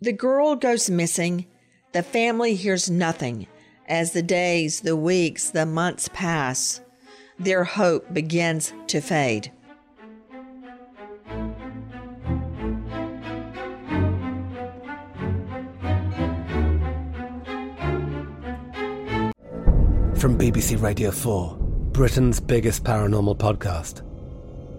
The 0.00 0.12
girl 0.12 0.56
goes 0.56 0.90
missing. 0.90 1.46
The 1.92 2.02
family 2.02 2.56
hears 2.56 2.90
nothing. 2.90 3.46
As 3.86 4.12
the 4.12 4.22
days, 4.22 4.80
the 4.80 4.96
weeks, 4.96 5.50
the 5.50 5.66
months 5.66 6.08
pass, 6.12 6.80
their 7.38 7.64
hope 7.64 8.12
begins 8.12 8.72
to 8.88 9.00
fade. 9.00 9.50
From 20.16 20.38
BBC 20.38 20.80
Radio 20.80 21.10
4, 21.10 21.56
Britain's 21.92 22.40
biggest 22.40 22.82
paranormal 22.84 23.36
podcast 23.36 24.02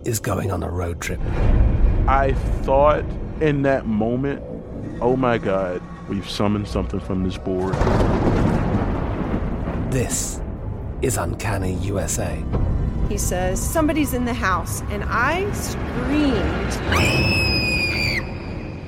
is 0.08 0.20
going 0.20 0.52
on 0.52 0.64
a 0.64 0.70
road 0.70 1.02
trip. 1.02 1.20
I 2.08 2.34
thought 2.64 3.04
in 3.42 3.62
that 3.64 3.86
moment, 3.86 4.42
oh 5.02 5.16
my 5.16 5.38
God, 5.38 5.82
we've 6.10 6.28
summoned 6.28 6.68
something 6.68 7.00
from 7.00 7.24
this 7.24 7.38
board. 7.38 7.76
This 9.92 10.42
is 11.06 11.18
Uncanny 11.18 11.76
USA. 11.82 12.44
He 13.10 13.18
says, 13.20 13.62
Somebody's 13.62 14.16
in 14.16 14.26
the 14.26 14.34
house, 14.34 14.82
and 14.90 15.04
I 15.06 15.52
screamed. 15.52 16.74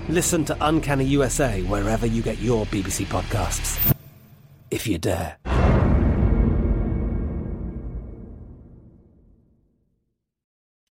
Listen 0.10 0.44
to 0.46 0.58
Uncanny 0.60 1.06
USA 1.06 1.62
wherever 1.64 2.08
you 2.08 2.24
get 2.24 2.40
your 2.40 2.66
BBC 2.66 3.06
podcasts, 3.06 3.94
if 4.72 4.88
you 4.88 4.98
dare. 4.98 5.38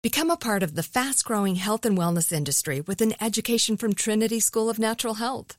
Become 0.02 0.30
a 0.30 0.38
part 0.38 0.62
of 0.62 0.74
the 0.74 0.82
fast 0.82 1.26
growing 1.26 1.56
health 1.56 1.84
and 1.84 1.98
wellness 1.98 2.32
industry 2.32 2.80
with 2.80 3.02
an 3.02 3.12
education 3.20 3.76
from 3.76 3.92
Trinity 3.92 4.40
School 4.40 4.70
of 4.70 4.78
Natural 4.78 5.14
Health. 5.14 5.58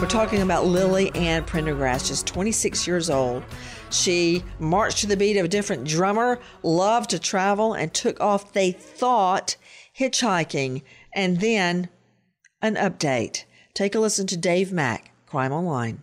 We're 0.00 0.06
talking 0.06 0.40
about 0.40 0.64
Lily 0.64 1.14
Ann 1.14 1.44
Prendergast, 1.44 2.06
just 2.06 2.26
26 2.26 2.86
years 2.86 3.10
old. 3.10 3.44
She 3.90 4.42
marched 4.58 5.00
to 5.00 5.06
the 5.06 5.16
beat 5.16 5.36
of 5.36 5.44
a 5.44 5.48
different 5.48 5.86
drummer, 5.86 6.40
loved 6.62 7.10
to 7.10 7.18
travel, 7.18 7.74
and 7.74 7.92
took 7.92 8.18
off, 8.18 8.54
they 8.54 8.72
thought, 8.72 9.56
hitchhiking. 9.98 10.80
And 11.12 11.42
then 11.42 11.90
an 12.62 12.76
update. 12.76 13.44
Take 13.74 13.94
a 13.94 14.00
listen 14.00 14.26
to 14.28 14.38
Dave 14.38 14.72
Mack, 14.72 15.12
Crime 15.26 15.52
Online. 15.52 16.00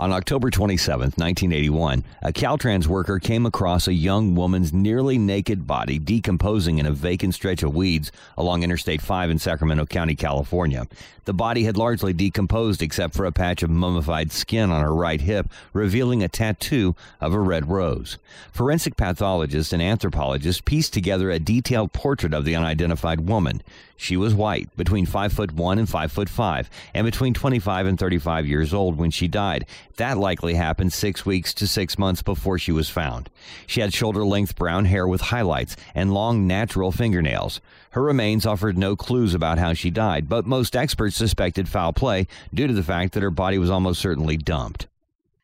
On 0.00 0.12
October 0.12 0.48
27, 0.48 1.12
1981, 1.16 2.04
a 2.22 2.32
Caltrans 2.32 2.86
worker 2.86 3.18
came 3.18 3.44
across 3.44 3.86
a 3.86 3.92
young 3.92 4.34
woman's 4.34 4.72
nearly 4.72 5.18
naked 5.18 5.66
body 5.66 5.98
decomposing 5.98 6.78
in 6.78 6.86
a 6.86 6.90
vacant 6.90 7.34
stretch 7.34 7.62
of 7.62 7.74
weeds 7.74 8.10
along 8.38 8.62
Interstate 8.62 9.02
5 9.02 9.28
in 9.28 9.38
Sacramento 9.38 9.84
County, 9.84 10.14
California. 10.14 10.86
The 11.26 11.34
body 11.34 11.64
had 11.64 11.76
largely 11.76 12.14
decomposed 12.14 12.80
except 12.80 13.14
for 13.14 13.26
a 13.26 13.30
patch 13.30 13.62
of 13.62 13.68
mummified 13.68 14.32
skin 14.32 14.70
on 14.70 14.80
her 14.80 14.94
right 14.94 15.20
hip, 15.20 15.50
revealing 15.74 16.22
a 16.22 16.28
tattoo 16.28 16.96
of 17.20 17.34
a 17.34 17.38
red 17.38 17.68
rose. 17.68 18.16
Forensic 18.52 18.96
pathologists 18.96 19.74
and 19.74 19.82
anthropologists 19.82 20.62
pieced 20.62 20.94
together 20.94 21.30
a 21.30 21.38
detailed 21.38 21.92
portrait 21.92 22.32
of 22.32 22.46
the 22.46 22.56
unidentified 22.56 23.28
woman. 23.28 23.62
She 24.02 24.16
was 24.16 24.34
white, 24.34 24.74
between 24.78 25.04
5 25.04 25.30
foot 25.30 25.52
1 25.52 25.78
and 25.78 25.86
5 25.86 26.10
foot 26.10 26.30
5, 26.30 26.70
and 26.94 27.04
between 27.04 27.34
25 27.34 27.86
and 27.86 27.98
35 27.98 28.46
years 28.46 28.72
old 28.72 28.96
when 28.96 29.10
she 29.10 29.28
died. 29.28 29.66
That 29.96 30.16
likely 30.16 30.54
happened 30.54 30.94
6 30.94 31.26
weeks 31.26 31.52
to 31.52 31.66
6 31.66 31.98
months 31.98 32.22
before 32.22 32.58
she 32.58 32.72
was 32.72 32.88
found. 32.88 33.28
She 33.66 33.82
had 33.82 33.92
shoulder-length 33.92 34.56
brown 34.56 34.86
hair 34.86 35.06
with 35.06 35.20
highlights 35.20 35.76
and 35.94 36.14
long 36.14 36.46
natural 36.46 36.92
fingernails. 36.92 37.60
Her 37.90 38.02
remains 38.02 38.46
offered 38.46 38.78
no 38.78 38.96
clues 38.96 39.34
about 39.34 39.58
how 39.58 39.74
she 39.74 39.90
died, 39.90 40.30
but 40.30 40.46
most 40.46 40.74
experts 40.74 41.16
suspected 41.16 41.68
foul 41.68 41.92
play 41.92 42.26
due 42.54 42.66
to 42.66 42.72
the 42.72 42.82
fact 42.82 43.12
that 43.12 43.22
her 43.22 43.30
body 43.30 43.58
was 43.58 43.68
almost 43.68 44.00
certainly 44.00 44.38
dumped. 44.38 44.86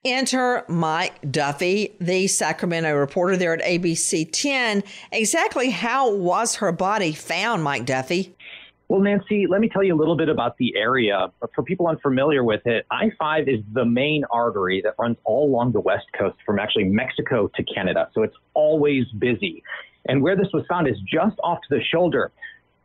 Enter 0.04 0.64
Mike 0.68 1.32
Duffy, 1.32 1.96
the 2.00 2.28
Sacramento 2.28 2.94
reporter 2.94 3.36
there 3.36 3.52
at 3.52 3.60
ABC 3.60 4.30
10. 4.30 4.84
Exactly 5.10 5.70
how 5.70 6.14
was 6.14 6.54
her 6.56 6.70
body 6.70 7.12
found, 7.12 7.64
Mike 7.64 7.84
Duffy? 7.84 8.35
Well, 8.88 9.00
Nancy, 9.00 9.46
let 9.48 9.60
me 9.60 9.68
tell 9.68 9.82
you 9.82 9.94
a 9.94 9.98
little 9.98 10.16
bit 10.16 10.28
about 10.28 10.58
the 10.58 10.76
area. 10.76 11.32
For 11.54 11.64
people 11.64 11.88
unfamiliar 11.88 12.44
with 12.44 12.64
it, 12.66 12.86
I 12.90 13.10
5 13.18 13.48
is 13.48 13.58
the 13.72 13.84
main 13.84 14.24
artery 14.30 14.80
that 14.84 14.94
runs 14.96 15.16
all 15.24 15.48
along 15.48 15.72
the 15.72 15.80
West 15.80 16.06
Coast 16.16 16.36
from 16.46 16.60
actually 16.60 16.84
Mexico 16.84 17.50
to 17.56 17.64
Canada. 17.64 18.08
So 18.14 18.22
it's 18.22 18.36
always 18.54 19.06
busy. 19.18 19.64
And 20.08 20.22
where 20.22 20.36
this 20.36 20.48
was 20.52 20.64
found 20.68 20.86
is 20.86 20.96
just 21.00 21.36
off 21.42 21.58
to 21.68 21.74
the 21.74 21.82
shoulder. 21.82 22.30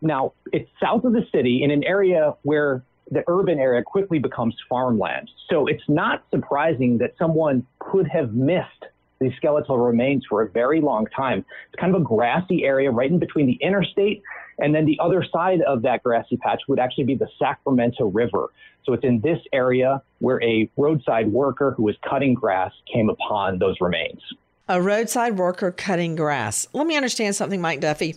Now, 0.01 0.33
it's 0.51 0.67
south 0.81 1.03
of 1.03 1.13
the 1.13 1.23
city 1.31 1.61
in 1.63 1.69
an 1.69 1.83
area 1.83 2.33
where 2.41 2.83
the 3.11 3.23
urban 3.27 3.59
area 3.59 3.83
quickly 3.83 4.17
becomes 4.17 4.55
farmland. 4.67 5.29
So 5.51 5.67
it's 5.67 5.83
not 5.87 6.23
surprising 6.31 6.97
that 6.97 7.13
someone 7.19 7.67
could 7.77 8.07
have 8.07 8.33
missed 8.33 8.85
these 9.19 9.33
skeletal 9.37 9.77
remains 9.77 10.25
for 10.27 10.41
a 10.41 10.49
very 10.49 10.81
long 10.81 11.05
time. 11.15 11.45
It's 11.71 11.79
kind 11.79 11.93
of 11.93 12.01
a 12.01 12.03
grassy 12.03 12.63
area 12.63 12.89
right 12.89 13.11
in 13.11 13.19
between 13.19 13.45
the 13.45 13.59
interstate 13.61 14.23
and 14.61 14.73
then 14.73 14.85
the 14.85 14.97
other 15.01 15.25
side 15.31 15.61
of 15.61 15.81
that 15.81 16.03
grassy 16.03 16.37
patch 16.37 16.61
would 16.67 16.79
actually 16.79 17.03
be 17.03 17.15
the 17.15 17.27
Sacramento 17.39 18.05
River. 18.05 18.49
So 18.85 18.93
it's 18.93 19.03
in 19.03 19.19
this 19.21 19.39
area 19.51 20.01
where 20.19 20.41
a 20.43 20.69
roadside 20.77 21.31
worker 21.31 21.73
who 21.75 21.83
was 21.83 21.95
cutting 22.07 22.33
grass 22.33 22.71
came 22.91 23.09
upon 23.09 23.59
those 23.59 23.75
remains. 23.81 24.21
A 24.69 24.81
roadside 24.81 25.37
worker 25.37 25.71
cutting 25.71 26.15
grass. 26.15 26.67
Let 26.73 26.87
me 26.87 26.95
understand 26.95 27.35
something, 27.35 27.59
Mike 27.59 27.81
Duffy. 27.81 28.15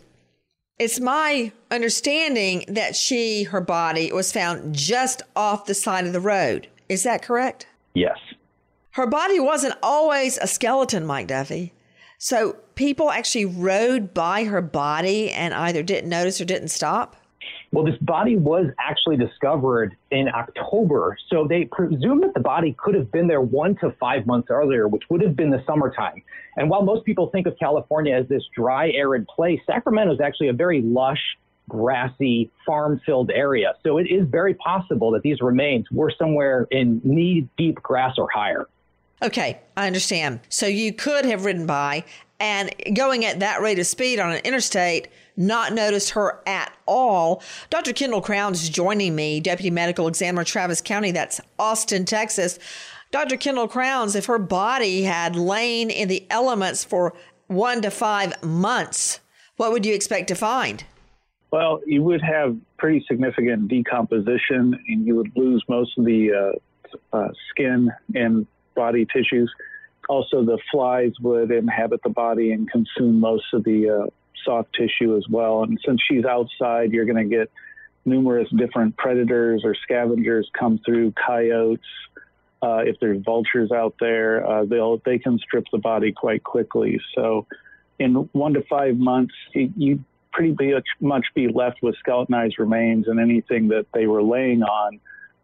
It's 0.78 1.00
my 1.00 1.52
understanding 1.70 2.64
that 2.68 2.96
she, 2.96 3.44
her 3.44 3.60
body, 3.60 4.12
was 4.12 4.32
found 4.32 4.74
just 4.74 5.22
off 5.36 5.66
the 5.66 5.74
side 5.74 6.06
of 6.06 6.12
the 6.12 6.20
road. 6.20 6.68
Is 6.88 7.04
that 7.04 7.22
correct? 7.22 7.66
Yes. 7.94 8.18
Her 8.90 9.06
body 9.06 9.40
wasn't 9.40 9.74
always 9.82 10.38
a 10.38 10.46
skeleton, 10.46 11.06
Mike 11.06 11.28
Duffy. 11.28 11.72
So 12.18 12.56
people 12.74 13.10
actually 13.10 13.44
rode 13.44 14.14
by 14.14 14.44
her 14.44 14.60
body 14.60 15.30
and 15.30 15.54
either 15.54 15.82
didn't 15.82 16.10
notice 16.10 16.40
or 16.40 16.44
didn't 16.44 16.68
stop? 16.68 17.16
Well, 17.72 17.84
this 17.84 17.98
body 18.00 18.36
was 18.36 18.66
actually 18.78 19.16
discovered 19.16 19.96
in 20.12 20.28
October. 20.28 21.18
So 21.28 21.44
they 21.48 21.64
presume 21.64 22.20
that 22.20 22.32
the 22.32 22.40
body 22.40 22.74
could 22.78 22.94
have 22.94 23.10
been 23.10 23.26
there 23.26 23.40
one 23.40 23.74
to 23.76 23.90
five 23.98 24.26
months 24.26 24.48
earlier, 24.48 24.86
which 24.86 25.02
would 25.10 25.20
have 25.22 25.34
been 25.34 25.50
the 25.50 25.62
summertime. 25.66 26.22
And 26.56 26.70
while 26.70 26.82
most 26.82 27.04
people 27.04 27.30
think 27.30 27.48
of 27.48 27.58
California 27.58 28.14
as 28.14 28.28
this 28.28 28.44
dry, 28.54 28.90
arid 28.92 29.26
place, 29.26 29.60
Sacramento 29.66 30.14
is 30.14 30.20
actually 30.20 30.48
a 30.48 30.52
very 30.52 30.82
lush, 30.82 31.20
grassy, 31.68 32.48
farm 32.64 33.00
filled 33.04 33.32
area. 33.32 33.74
So 33.82 33.98
it 33.98 34.04
is 34.04 34.24
very 34.28 34.54
possible 34.54 35.10
that 35.10 35.22
these 35.22 35.40
remains 35.40 35.90
were 35.90 36.12
somewhere 36.16 36.68
in 36.70 37.00
knee 37.02 37.48
deep 37.56 37.82
grass 37.82 38.14
or 38.18 38.28
higher. 38.30 38.68
Okay, 39.22 39.60
I 39.76 39.86
understand. 39.86 40.40
So 40.48 40.66
you 40.66 40.92
could 40.92 41.24
have 41.24 41.44
ridden 41.44 41.66
by 41.66 42.04
and 42.44 42.74
going 42.94 43.24
at 43.24 43.40
that 43.40 43.62
rate 43.62 43.78
of 43.78 43.86
speed 43.86 44.20
on 44.20 44.30
an 44.30 44.40
interstate, 44.44 45.08
not 45.34 45.72
noticed 45.72 46.10
her 46.10 46.42
at 46.46 46.76
all. 46.84 47.42
Dr. 47.70 47.94
Kendall 47.94 48.20
Crowns 48.20 48.68
joining 48.68 49.16
me, 49.16 49.40
Deputy 49.40 49.70
Medical 49.70 50.06
Examiner 50.08 50.44
Travis 50.44 50.82
County, 50.82 51.10
that's 51.10 51.40
Austin, 51.58 52.04
Texas. 52.04 52.58
Dr. 53.10 53.38
Kendall 53.38 53.66
Crowns, 53.66 54.14
if 54.14 54.26
her 54.26 54.38
body 54.38 55.04
had 55.04 55.36
lain 55.36 55.88
in 55.88 56.08
the 56.08 56.26
elements 56.28 56.84
for 56.84 57.14
one 57.46 57.80
to 57.80 57.90
five 57.90 58.42
months, 58.42 59.20
what 59.56 59.72
would 59.72 59.86
you 59.86 59.94
expect 59.94 60.28
to 60.28 60.34
find? 60.34 60.84
Well, 61.50 61.80
you 61.86 62.02
would 62.02 62.20
have 62.20 62.58
pretty 62.76 63.02
significant 63.08 63.68
decomposition 63.68 64.78
and 64.86 65.06
you 65.06 65.16
would 65.16 65.32
lose 65.34 65.64
most 65.66 65.96
of 65.96 66.04
the 66.04 66.58
uh, 67.14 67.16
uh, 67.16 67.28
skin 67.48 67.90
and 68.14 68.46
body 68.74 69.06
tissues. 69.06 69.50
Also, 70.08 70.44
the 70.44 70.58
flies 70.70 71.12
would 71.20 71.50
inhabit 71.50 72.02
the 72.02 72.10
body 72.10 72.52
and 72.52 72.70
consume 72.70 73.20
most 73.20 73.44
of 73.52 73.64
the 73.64 73.88
uh, 73.88 74.06
soft 74.44 74.74
tissue 74.74 75.16
as 75.16 75.26
well. 75.28 75.62
And 75.62 75.78
since 75.84 76.00
she's 76.08 76.24
outside, 76.24 76.92
you're 76.92 77.06
going 77.06 77.28
to 77.28 77.36
get 77.36 77.50
numerous 78.04 78.48
different 78.56 78.96
predators 78.96 79.62
or 79.64 79.74
scavengers 79.74 80.50
come 80.58 80.78
through, 80.84 81.12
coyotes. 81.12 81.84
Uh, 82.62 82.78
if 82.78 82.98
there's 83.00 83.22
vultures 83.22 83.70
out 83.72 83.94
there, 84.00 84.46
uh, 84.46 84.64
they'll 84.64 85.00
they 85.04 85.18
can 85.18 85.38
strip 85.38 85.64
the 85.70 85.78
body 85.78 86.12
quite 86.12 86.42
quickly. 86.44 87.00
So, 87.14 87.46
in 87.98 88.14
one 88.32 88.54
to 88.54 88.62
five 88.62 88.96
months, 88.96 89.34
you'd 89.52 90.02
pretty 90.32 90.74
much 91.00 91.26
be 91.34 91.48
left 91.48 91.82
with 91.82 91.94
skeletonized 91.98 92.58
remains, 92.58 93.06
and 93.06 93.20
anything 93.20 93.68
that 93.68 93.86
they 93.92 94.06
were 94.06 94.22
laying 94.22 94.62
on 94.62 95.00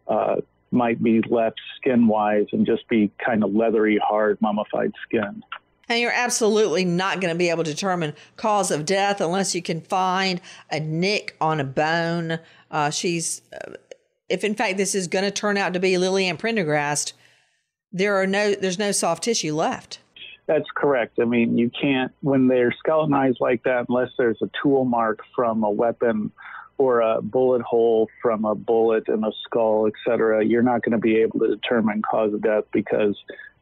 uh, 0.09 0.37
might 0.71 1.03
be 1.03 1.21
left 1.29 1.61
skin 1.77 2.07
wise 2.07 2.47
and 2.53 2.67
just 2.67 2.89
be 2.89 3.11
kind 3.25 3.43
of 3.43 3.55
leathery, 3.55 3.99
hard, 4.03 4.41
mummified 4.41 4.93
skin. 5.03 5.43
And 5.89 6.01
you're 6.01 6.13
absolutely 6.13 6.85
not 6.85 7.21
going 7.21 7.35
to 7.35 7.39
be 7.39 7.51
able 7.51 7.65
to 7.65 7.71
determine 7.71 8.15
cause 8.37 8.71
of 8.71 8.85
death 8.85 9.21
unless 9.21 9.55
you 9.55 9.63
can 9.63 9.81
find 9.81 10.41
a 10.71 10.79
nick 10.79 11.37
on 11.41 11.59
a 11.59 11.65
bone. 11.65 12.39
Uh, 12.71 12.91
she's, 12.91 13.43
uh, 13.53 13.73
if 14.29 14.45
in 14.45 14.55
fact 14.55 14.77
this 14.77 14.95
is 14.95 15.09
going 15.09 15.25
to 15.25 15.33
turn 15.33 15.57
out 15.57 15.75
to 15.75 15.81
be 15.81 15.99
Lily 15.99 16.27
Ann 16.27 16.37
Prendergast, 16.37 17.15
there 17.91 18.15
are 18.21 18.27
no, 18.27 18.55
there's 18.55 18.79
no 18.79 18.93
soft 18.93 19.25
tissue 19.25 19.53
left. 19.53 19.99
That's 20.47 20.69
correct. 20.77 21.19
I 21.21 21.25
mean, 21.25 21.59
you 21.59 21.71
can't 21.71 22.13
when 22.23 22.49
they're 22.49 22.75
skeletonized 22.79 23.39
like 23.41 23.63
that, 23.65 23.87
unless 23.89 24.11
there's 24.19 24.39
a 24.43 24.51
tool 24.63 24.85
mark 24.85 25.21
from 25.35 25.63
a 25.63 25.71
weapon 25.71 26.31
or 26.81 27.03
a 27.03 27.21
bullet 27.21 27.61
hole 27.61 28.09
from 28.23 28.47
a 28.47 28.55
bullet 28.55 29.07
in 29.07 29.23
a 29.23 29.31
skull, 29.45 29.87
et 29.87 29.93
cetera, 30.03 30.43
you're 30.43 30.63
not 30.63 30.83
going 30.83 30.93
to 30.93 30.99
be 30.99 31.17
able 31.17 31.39
to 31.39 31.49
determine 31.49 32.01
cause 32.01 32.33
of 32.33 32.41
death 32.41 32.65
because 32.73 33.15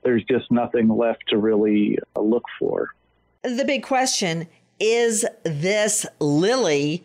there's 0.05 0.23
just 0.23 0.49
nothing 0.53 0.87
left 0.87 1.25
to 1.27 1.37
really 1.37 1.99
uh, 2.15 2.21
look 2.21 2.45
for. 2.61 2.95
The 3.43 3.65
big 3.67 3.83
question 3.83 4.47
is 4.79 5.27
this 5.43 6.07
Lily? 6.21 7.03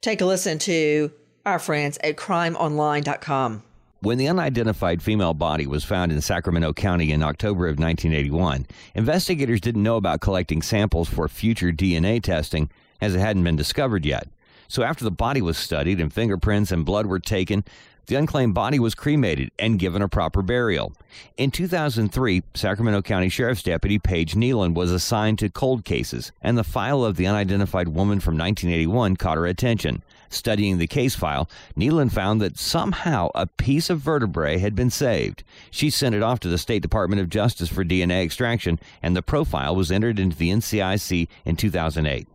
Take 0.00 0.20
a 0.20 0.26
listen 0.26 0.60
to 0.60 1.10
our 1.44 1.58
friends 1.58 1.98
at 2.04 2.16
crimeonline.com. 2.16 3.64
When 4.00 4.16
the 4.16 4.28
unidentified 4.28 5.02
female 5.02 5.34
body 5.34 5.66
was 5.66 5.82
found 5.82 6.12
in 6.12 6.20
Sacramento 6.20 6.72
County 6.72 7.10
in 7.10 7.20
October 7.20 7.66
of 7.66 7.80
1981, 7.80 8.68
investigators 8.94 9.60
didn't 9.60 9.82
know 9.82 9.96
about 9.96 10.20
collecting 10.20 10.62
samples 10.62 11.08
for 11.08 11.26
future 11.26 11.72
DNA 11.72 12.22
testing 12.22 12.70
as 13.00 13.16
it 13.16 13.18
hadn't 13.18 13.42
been 13.42 13.56
discovered 13.56 14.06
yet. 14.06 14.28
So 14.68 14.82
after 14.82 15.02
the 15.02 15.10
body 15.10 15.40
was 15.40 15.56
studied 15.56 16.00
and 16.00 16.12
fingerprints 16.12 16.70
and 16.70 16.84
blood 16.84 17.06
were 17.06 17.18
taken, 17.18 17.64
the 18.08 18.16
unclaimed 18.16 18.54
body 18.54 18.78
was 18.78 18.94
cremated 18.94 19.50
and 19.58 19.78
given 19.78 20.00
a 20.00 20.08
proper 20.08 20.40
burial. 20.40 20.94
In 21.36 21.50
2003, 21.50 22.42
Sacramento 22.54 23.02
County 23.02 23.28
Sheriff's 23.28 23.62
Deputy 23.62 23.98
Paige 23.98 24.34
Nealon 24.34 24.72
was 24.72 24.90
assigned 24.90 25.38
to 25.40 25.50
cold 25.50 25.84
cases, 25.84 26.32
and 26.40 26.56
the 26.56 26.64
file 26.64 27.04
of 27.04 27.16
the 27.16 27.26
unidentified 27.26 27.88
woman 27.88 28.18
from 28.18 28.38
1981 28.38 29.16
caught 29.16 29.36
her 29.36 29.46
attention. 29.46 30.02
Studying 30.30 30.78
the 30.78 30.86
case 30.86 31.14
file, 31.14 31.50
Nealon 31.76 32.10
found 32.10 32.40
that 32.40 32.58
somehow 32.58 33.28
a 33.34 33.46
piece 33.46 33.90
of 33.90 34.00
vertebrae 34.00 34.56
had 34.56 34.74
been 34.74 34.90
saved. 34.90 35.44
She 35.70 35.90
sent 35.90 36.14
it 36.14 36.22
off 36.22 36.40
to 36.40 36.48
the 36.48 36.58
State 36.58 36.82
Department 36.82 37.20
of 37.20 37.28
Justice 37.28 37.68
for 37.68 37.84
DNA 37.84 38.24
extraction, 38.24 38.78
and 39.02 39.14
the 39.14 39.22
profile 39.22 39.76
was 39.76 39.92
entered 39.92 40.18
into 40.18 40.36
the 40.36 40.50
NCIC 40.50 41.28
in 41.44 41.56
2008. 41.56 42.26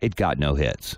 It 0.00 0.16
got 0.16 0.38
no 0.38 0.56
hits. 0.56 0.96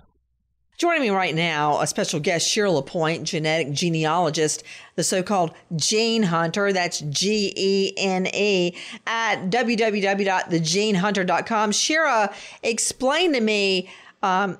Joining 0.77 1.03
me 1.03 1.09
right 1.09 1.33
now, 1.33 1.79
a 1.79 1.87
special 1.87 2.19
guest, 2.19 2.49
Shira 2.49 2.69
LaPointe, 2.69 3.23
genetic 3.23 3.71
genealogist, 3.71 4.61
the 4.95 5.03
so 5.03 5.23
called 5.23 5.53
Gene 5.75 6.23
Hunter. 6.23 6.73
That's 6.73 6.99
G 6.99 7.53
E 7.55 7.93
N 7.97 8.27
E 8.33 8.75
at 9.07 9.49
www.thegenehunter.com. 9.49 11.71
Shira, 11.71 12.33
explain 12.61 13.31
to 13.33 13.39
me. 13.39 13.89
Um, 14.21 14.57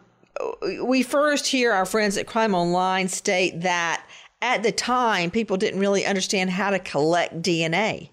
we 0.84 1.04
first 1.04 1.48
hear 1.48 1.74
our 1.74 1.86
friends 1.86 2.16
at 2.18 2.28
Crime 2.28 2.56
Online 2.56 3.10
state 3.10 3.60
that 3.62 4.06
at 4.42 4.64
the 4.64 4.72
time, 4.72 5.32
people 5.32 5.58
didn't 5.58 5.82
really 5.82 6.06
understand 6.06 6.50
how 6.50 6.70
to 6.70 6.80
collect 6.80 7.42
DNA. 7.42 8.10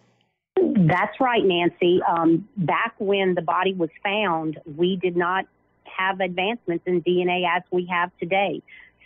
That's 0.57 1.21
right, 1.21 1.45
Nancy. 1.45 2.01
Um, 2.09 2.49
back 2.57 2.95
when 2.99 3.35
the 3.35 3.43
body 3.43 3.75
was 3.75 3.91
found, 4.03 4.59
we 4.77 4.97
did 4.97 5.17
not 5.17 5.47
have 5.96 6.20
advancements 6.20 6.85
in 6.87 7.02
DNA 7.02 7.44
as 7.48 7.62
we 7.70 7.87
have 7.87 8.11
today. 8.18 8.62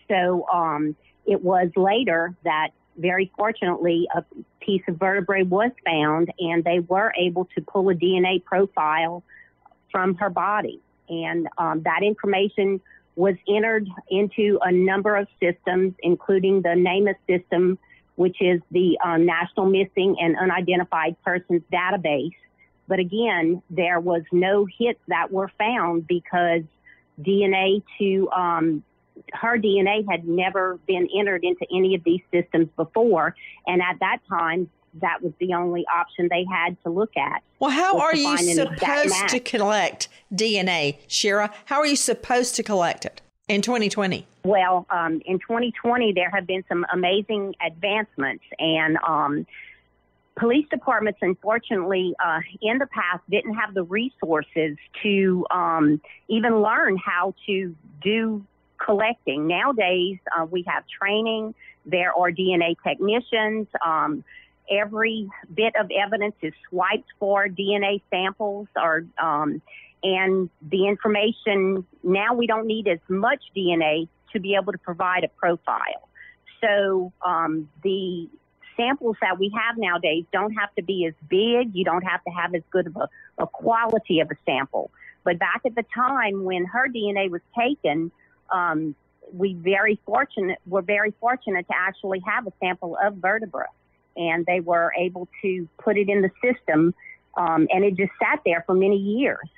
So 0.08 0.46
um, 0.52 0.96
it 1.26 1.42
was 1.42 1.70
later 1.76 2.34
that, 2.44 2.70
very 2.96 3.30
fortunately, 3.36 4.08
a 4.14 4.24
piece 4.60 4.82
of 4.88 4.96
vertebrae 4.96 5.42
was 5.42 5.70
found, 5.84 6.32
and 6.38 6.64
they 6.64 6.80
were 6.80 7.12
able 7.18 7.46
to 7.56 7.60
pull 7.60 7.90
a 7.90 7.94
DNA 7.94 8.42
profile 8.44 9.22
from 9.90 10.14
her 10.16 10.30
body. 10.30 10.80
And 11.08 11.48
um, 11.58 11.82
that 11.82 12.02
information 12.02 12.80
was 13.14 13.34
entered 13.48 13.88
into 14.10 14.58
a 14.62 14.70
number 14.70 15.16
of 15.16 15.26
systems, 15.40 15.94
including 16.02 16.62
the 16.62 16.70
NamUs 16.70 17.16
system, 17.26 17.78
which 18.16 18.36
is 18.40 18.60
the 18.70 18.98
um, 19.04 19.24
National 19.26 19.66
Missing 19.66 20.16
and 20.20 20.36
Unidentified 20.36 21.16
Persons 21.22 21.62
Database. 21.72 22.34
But 22.88 22.98
again, 22.98 23.62
there 23.70 24.00
was 24.00 24.22
no 24.32 24.66
hits 24.78 25.00
that 25.08 25.32
were 25.32 25.50
found 25.58 26.06
because 26.06 26.62
DNA 27.20 27.82
to 27.98 28.30
um, 28.30 28.82
her 29.32 29.58
DNA 29.58 30.04
had 30.08 30.26
never 30.26 30.78
been 30.86 31.08
entered 31.16 31.44
into 31.44 31.66
any 31.74 31.94
of 31.94 32.04
these 32.04 32.20
systems 32.32 32.68
before, 32.76 33.34
and 33.66 33.82
at 33.82 33.98
that 34.00 34.18
time, 34.28 34.70
that 35.00 35.22
was 35.22 35.32
the 35.40 35.54
only 35.54 35.84
option 35.94 36.28
they 36.30 36.44
had 36.50 36.76
to 36.82 36.90
look 36.90 37.16
at. 37.16 37.42
Well, 37.58 37.70
how 37.70 37.98
are 37.98 38.14
you 38.14 38.36
supposed 38.38 39.28
to 39.28 39.40
collect 39.40 40.08
DNA, 40.34 40.98
Shira? 41.06 41.52
How 41.66 41.78
are 41.80 41.86
you 41.86 41.96
supposed 41.96 42.56
to 42.56 42.62
collect 42.62 43.04
it 43.04 43.20
in 43.48 43.62
2020? 43.62 44.26
Well, 44.44 44.86
um, 44.90 45.20
in 45.26 45.38
2020, 45.38 46.12
there 46.12 46.30
have 46.30 46.46
been 46.46 46.64
some 46.68 46.86
amazing 46.92 47.54
advancements, 47.64 48.44
and 48.58 48.96
um, 49.06 49.46
police 50.36 50.66
departments, 50.70 51.18
unfortunately, 51.22 52.14
uh, 52.24 52.40
in 52.60 52.78
the 52.78 52.86
past 52.86 53.22
didn't 53.30 53.54
have 53.54 53.74
the 53.74 53.82
resources 53.82 54.76
to 55.02 55.46
um, 55.50 56.00
even 56.28 56.62
learn 56.62 56.96
how 56.98 57.34
to 57.46 57.74
do 58.02 58.44
collecting. 58.84 59.46
Nowadays, 59.46 60.18
uh, 60.36 60.44
we 60.44 60.64
have 60.66 60.84
training. 61.00 61.54
There 61.86 62.12
are 62.12 62.30
DNA 62.30 62.76
technicians. 62.86 63.66
Um, 63.84 64.24
every 64.70 65.28
bit 65.54 65.74
of 65.78 65.90
evidence 65.90 66.34
is 66.42 66.52
swiped 66.68 67.08
for 67.18 67.48
DNA 67.48 68.02
samples, 68.10 68.68
or 68.76 69.06
um, 69.18 69.62
and 70.02 70.50
the 70.70 70.86
information. 70.86 71.86
Now 72.02 72.34
we 72.34 72.46
don't 72.46 72.66
need 72.66 72.88
as 72.88 72.98
much 73.08 73.42
DNA 73.56 74.08
to 74.32 74.40
be 74.40 74.54
able 74.54 74.72
to 74.72 74.78
provide 74.78 75.24
a 75.24 75.28
profile. 75.28 76.08
So 76.60 77.12
um, 77.24 77.68
the 77.82 78.28
samples 78.76 79.16
that 79.20 79.38
we 79.38 79.52
have 79.56 79.76
nowadays 79.78 80.24
don't 80.32 80.52
have 80.52 80.74
to 80.76 80.82
be 80.82 81.06
as 81.06 81.14
big. 81.28 81.74
You 81.74 81.84
don't 81.84 82.02
have 82.02 82.22
to 82.24 82.30
have 82.30 82.54
as 82.54 82.62
good 82.70 82.86
of 82.86 82.96
a, 82.96 83.08
a 83.38 83.46
quality 83.46 84.20
of 84.20 84.30
a 84.30 84.36
sample. 84.44 84.90
But 85.24 85.38
back 85.38 85.62
at 85.64 85.74
the 85.74 85.84
time 85.94 86.44
when 86.44 86.64
her 86.66 86.88
DNA 86.88 87.30
was 87.30 87.40
taken, 87.58 88.12
um, 88.50 88.94
we 89.32 89.54
very 89.54 89.98
fortunate 90.06 90.58
were 90.66 90.82
very 90.82 91.12
fortunate 91.20 91.66
to 91.66 91.74
actually 91.76 92.20
have 92.20 92.46
a 92.46 92.52
sample 92.60 92.96
of 93.02 93.16
vertebra, 93.16 93.66
and 94.16 94.46
they 94.46 94.60
were 94.60 94.92
able 94.96 95.28
to 95.42 95.68
put 95.78 95.98
it 95.98 96.08
in 96.08 96.22
the 96.22 96.30
system, 96.42 96.94
um, 97.36 97.66
and 97.72 97.84
it 97.84 97.96
just 97.96 98.12
sat 98.20 98.40
there 98.44 98.62
for 98.66 98.74
many 98.74 98.96
years. 98.96 99.48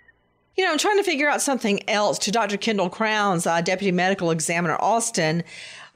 You 0.57 0.64
know, 0.64 0.72
I'm 0.72 0.78
trying 0.78 0.96
to 0.96 1.04
figure 1.04 1.28
out 1.28 1.40
something 1.40 1.88
else 1.88 2.18
to 2.20 2.33
Dr. 2.33 2.57
Kendall 2.57 2.90
Crowns, 2.90 3.46
uh, 3.46 3.61
Deputy 3.61 3.92
Medical 3.92 4.33
Examiner 4.33 4.76
Austin. 4.81 5.44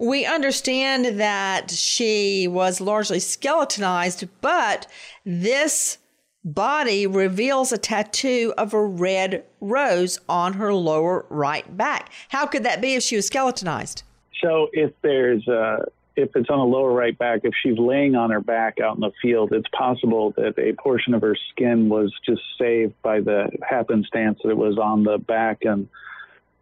We 0.02 0.26
understand 0.26 1.20
that 1.20 1.70
she 1.70 2.48
was 2.48 2.80
largely 2.80 3.20
skeletonized, 3.20 4.26
but 4.40 4.88
this 5.24 5.98
body 6.44 7.06
reveals 7.06 7.70
a 7.70 7.78
tattoo 7.78 8.52
of 8.58 8.74
a 8.74 8.84
red 8.84 9.44
rose 9.60 10.18
on 10.28 10.54
her 10.54 10.74
lower 10.74 11.24
right 11.28 11.76
back. 11.76 12.10
How 12.30 12.46
could 12.46 12.64
that 12.64 12.80
be 12.80 12.94
if 12.94 13.04
she 13.04 13.14
was 13.14 13.28
skeletonized? 13.28 14.02
So 14.42 14.66
if 14.72 14.90
there's 15.02 15.46
a 15.46 15.84
if 16.16 16.30
it's 16.34 16.50
on 16.50 16.58
the 16.58 16.76
lower 16.76 16.92
right 16.92 17.16
back, 17.16 17.42
if 17.44 17.54
she's 17.62 17.78
laying 17.78 18.16
on 18.16 18.30
her 18.30 18.40
back 18.40 18.80
out 18.80 18.96
in 18.96 19.02
the 19.02 19.12
field, 19.22 19.52
it's 19.52 19.68
possible 19.68 20.34
that 20.36 20.58
a 20.58 20.72
portion 20.82 21.14
of 21.14 21.22
her 21.22 21.36
skin 21.52 21.88
was 21.88 22.12
just 22.26 22.42
saved 22.58 23.00
by 23.02 23.20
the 23.20 23.48
happenstance 23.62 24.40
that 24.42 24.50
it 24.50 24.56
was 24.56 24.78
on 24.78 25.04
the 25.04 25.18
back 25.18 25.58
and 25.62 25.88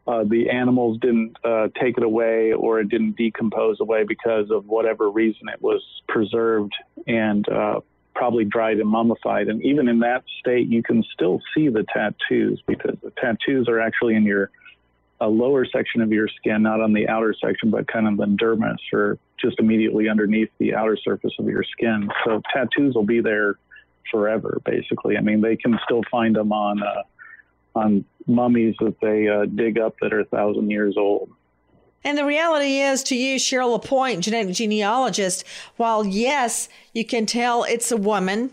uh, 0.06 0.24
the 0.24 0.50
animals 0.50 0.98
didn't 1.00 1.36
uh, 1.44 1.68
take 1.80 1.96
it 1.96 2.02
away 2.02 2.52
or 2.52 2.80
it 2.80 2.88
didn't 2.88 3.16
decompose 3.16 3.80
away 3.80 4.04
because 4.04 4.50
of 4.50 4.66
whatever 4.66 5.10
reason 5.10 5.48
it 5.48 5.60
was 5.60 5.82
preserved 6.08 6.72
and 7.06 7.48
uh, 7.48 7.80
probably 8.14 8.44
dried 8.44 8.78
and 8.78 8.88
mummified. 8.88 9.48
And 9.48 9.62
even 9.62 9.88
in 9.88 10.00
that 10.00 10.24
state, 10.40 10.68
you 10.68 10.82
can 10.82 11.04
still 11.12 11.40
see 11.54 11.68
the 11.68 11.84
tattoos 11.92 12.62
because 12.66 12.96
the 13.02 13.12
tattoos 13.20 13.68
are 13.68 13.80
actually 13.80 14.14
in 14.14 14.24
your 14.24 14.50
a 15.20 15.28
lower 15.28 15.66
section 15.66 16.00
of 16.00 16.10
your 16.10 16.28
skin, 16.28 16.62
not 16.62 16.80
on 16.80 16.94
the 16.94 17.06
outer 17.06 17.34
section, 17.38 17.70
but 17.70 17.86
kind 17.86 18.08
of 18.08 18.16
the 18.16 18.24
dermis 18.24 18.78
or 18.92 19.18
just 19.38 19.58
immediately 19.60 20.08
underneath 20.08 20.48
the 20.58 20.74
outer 20.74 20.96
surface 20.96 21.32
of 21.38 21.46
your 21.46 21.62
skin. 21.62 22.08
So 22.24 22.40
tattoos 22.52 22.94
will 22.94 23.04
be 23.04 23.20
there 23.20 23.56
forever, 24.10 24.60
basically. 24.64 25.18
I 25.18 25.20
mean, 25.20 25.42
they 25.42 25.56
can 25.56 25.78
still 25.84 26.02
find 26.10 26.34
them 26.34 26.52
on 26.52 26.82
uh, 26.82 27.02
on 27.80 28.04
mummies 28.26 28.74
that 28.80 28.96
they 29.00 29.28
uh, 29.28 29.46
dig 29.46 29.78
up 29.78 29.94
that 30.00 30.12
are 30.12 30.20
a 30.20 30.24
thousand 30.26 30.70
years 30.70 30.96
old. 30.96 31.30
And 32.02 32.16
the 32.16 32.24
reality 32.24 32.78
is, 32.78 33.02
to 33.04 33.14
use 33.14 33.42
Cheryl 33.42 33.72
Lapointe, 33.72 34.24
genetic 34.24 34.54
genealogist, 34.54 35.44
while 35.76 36.06
yes, 36.06 36.68
you 36.94 37.04
can 37.04 37.26
tell 37.26 37.64
it's 37.64 37.92
a 37.92 37.96
woman, 37.96 38.50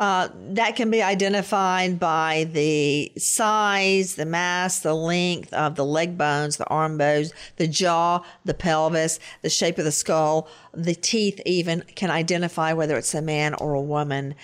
uh, 0.00 0.28
that 0.34 0.74
can 0.74 0.90
be 0.90 1.02
identified 1.02 2.00
by 2.00 2.48
the 2.52 3.12
size, 3.16 4.16
the 4.16 4.26
mass, 4.26 4.80
the 4.80 4.94
length 4.94 5.52
of 5.52 5.76
the 5.76 5.84
leg 5.84 6.18
bones, 6.18 6.56
the 6.56 6.66
arm 6.66 6.98
bones, 6.98 7.32
the 7.56 7.66
jaw, 7.68 8.20
the 8.44 8.54
pelvis, 8.54 9.20
the 9.42 9.50
shape 9.50 9.78
of 9.78 9.84
the 9.84 9.92
skull, 9.92 10.48
the 10.72 10.94
teeth 10.94 11.40
even 11.46 11.84
can 11.94 12.10
identify 12.10 12.72
whether 12.72 12.96
it's 12.96 13.14
a 13.14 13.22
man 13.22 13.54
or 13.54 13.74
a 13.74 13.80
woman. 13.80 14.34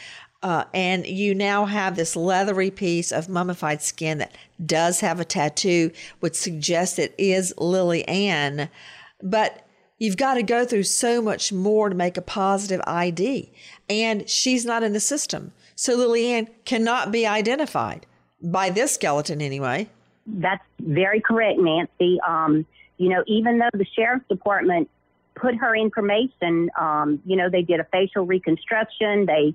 Uh, 0.43 0.65
and 0.73 1.07
you 1.07 1.35
now 1.35 1.67
have 1.67 1.97
this 1.97 2.17
leathery 2.17 2.71
piece 2.71 3.13
of 3.13 3.29
mummified 3.29 3.83
skin 3.83 4.19
that 4.19 4.35
does 4.65 5.01
have 5.01 5.21
a 5.21 5.25
tattoo, 5.25 5.91
which 6.21 6.35
suggests 6.35 6.99
it 6.99 7.15
is 7.19 7.53
Lily 7.59 8.09
Ann. 8.09 8.71
But 9.23 9.67
you've 9.99 10.17
got 10.17 10.35
to 10.35 10.43
go 10.43 10.65
through 10.65 10.85
so 10.85 11.21
much 11.21 11.53
more 11.53 11.91
to 11.91 11.95
make 11.95 12.17
a 12.17 12.23
positive 12.23 12.81
ID. 12.87 13.53
And 13.89 14.29
she's 14.29 14.65
not 14.65 14.83
in 14.83 14.95
the 14.95 15.01
system. 15.01 15.53
So 15.77 15.95
Lily 15.95 16.27
Ann 16.33 16.49
cannot 16.65 17.13
be 17.13 17.27
identified 17.27 18.07
by 18.43 18.71
this 18.71 18.95
skeleton 18.95 19.43
anyway. 19.43 19.89
That's 20.27 20.63
very 20.81 21.21
correct, 21.21 21.59
Nancy. 21.59 22.19
Um, 22.27 22.65
you 22.97 23.09
know, 23.09 23.23
even 23.27 23.59
though 23.59 23.71
the 23.73 23.87
sheriff's 23.97 24.27
department 24.29 24.89
put 25.35 25.55
her 25.57 25.75
information, 25.77 26.71
um, 26.79 27.21
you 27.25 27.37
know, 27.37 27.49
they 27.51 27.63
did 27.63 27.81
a 27.81 27.85
facial 27.85 28.27
reconstruction, 28.27 29.27
they 29.27 29.55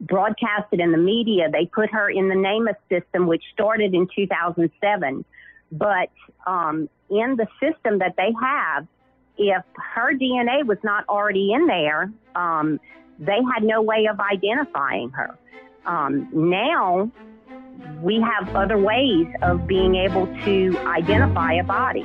broadcasted 0.00 0.80
in 0.80 0.92
the 0.92 0.98
media. 0.98 1.48
They 1.50 1.66
put 1.66 1.90
her 1.90 2.10
in 2.10 2.28
the 2.28 2.34
NamUs 2.34 2.76
system, 2.88 3.26
which 3.26 3.42
started 3.52 3.94
in 3.94 4.08
2007. 4.14 5.24
But 5.72 6.10
um, 6.46 6.88
in 7.10 7.36
the 7.36 7.46
system 7.60 7.98
that 7.98 8.14
they 8.16 8.32
have, 8.40 8.86
if 9.38 9.62
her 9.94 10.14
DNA 10.14 10.64
was 10.66 10.78
not 10.82 11.04
already 11.08 11.52
in 11.52 11.66
there, 11.66 12.10
um, 12.34 12.80
they 13.18 13.38
had 13.54 13.62
no 13.62 13.82
way 13.82 14.06
of 14.10 14.18
identifying 14.20 15.10
her. 15.10 15.36
Um, 15.84 16.28
now 16.32 17.10
we 18.02 18.20
have 18.20 18.54
other 18.54 18.78
ways 18.78 19.26
of 19.42 19.66
being 19.66 19.96
able 19.96 20.26
to 20.44 20.78
identify 20.86 21.54
a 21.54 21.64
body. 21.64 22.04